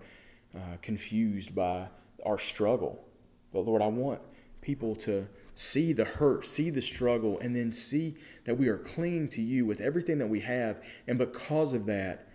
uh, 0.56 0.78
confused 0.82 1.56
by 1.56 1.88
our 2.26 2.38
struggle. 2.38 3.04
But 3.52 3.62
Lord, 3.62 3.82
I 3.82 3.88
want 3.88 4.22
people 4.62 4.96
to 4.98 5.28
see 5.56 5.94
the 5.94 6.06
hurt, 6.06 6.46
see 6.46 6.70
the 6.70 6.82
struggle, 6.82 7.40
and 7.40 7.56
then 7.56 7.72
see 7.72 8.16
that 8.46 8.58
we 8.58 8.68
are 8.68 8.78
clinging 8.78 9.30
to 9.30 9.42
you 9.42 9.66
with 9.66 9.82
everything 9.82 10.18
that 10.20 10.28
we 10.28 10.40
have. 10.42 10.84
And 11.08 11.18
because 11.18 11.74
of 11.74 11.86
that, 11.88 12.28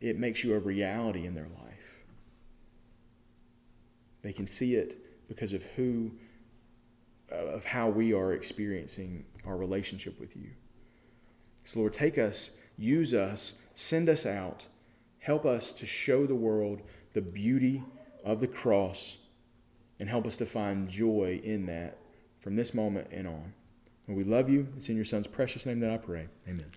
it 0.00 0.18
makes 0.18 0.44
you 0.44 0.54
a 0.54 0.58
reality 0.58 1.26
in 1.26 1.34
their 1.34 1.48
life. 1.48 2.04
They 4.22 4.32
can 4.32 4.46
see 4.46 4.74
it 4.74 5.28
because 5.28 5.52
of 5.52 5.62
who, 5.76 6.12
uh, 7.30 7.36
of 7.36 7.64
how 7.64 7.88
we 7.88 8.12
are 8.12 8.32
experiencing 8.32 9.24
our 9.46 9.56
relationship 9.56 10.18
with 10.18 10.36
you. 10.36 10.50
So, 11.64 11.80
Lord, 11.80 11.92
take 11.92 12.18
us, 12.18 12.50
use 12.78 13.12
us, 13.12 13.54
send 13.74 14.08
us 14.08 14.24
out, 14.24 14.66
help 15.18 15.44
us 15.44 15.72
to 15.72 15.86
show 15.86 16.26
the 16.26 16.34
world 16.34 16.80
the 17.12 17.20
beauty 17.20 17.82
of 18.24 18.40
the 18.40 18.46
cross, 18.46 19.18
and 19.98 20.08
help 20.08 20.26
us 20.26 20.36
to 20.36 20.46
find 20.46 20.88
joy 20.88 21.40
in 21.42 21.66
that 21.66 21.98
from 22.38 22.56
this 22.56 22.72
moment 22.72 23.08
and 23.10 23.26
on. 23.26 23.52
And 24.06 24.16
we 24.16 24.24
love 24.24 24.48
you. 24.48 24.68
It's 24.76 24.88
in 24.88 24.96
your 24.96 25.04
Son's 25.04 25.26
precious 25.26 25.66
name 25.66 25.80
that 25.80 25.90
I 25.90 25.98
pray. 25.98 26.28
Amen. 26.48 26.70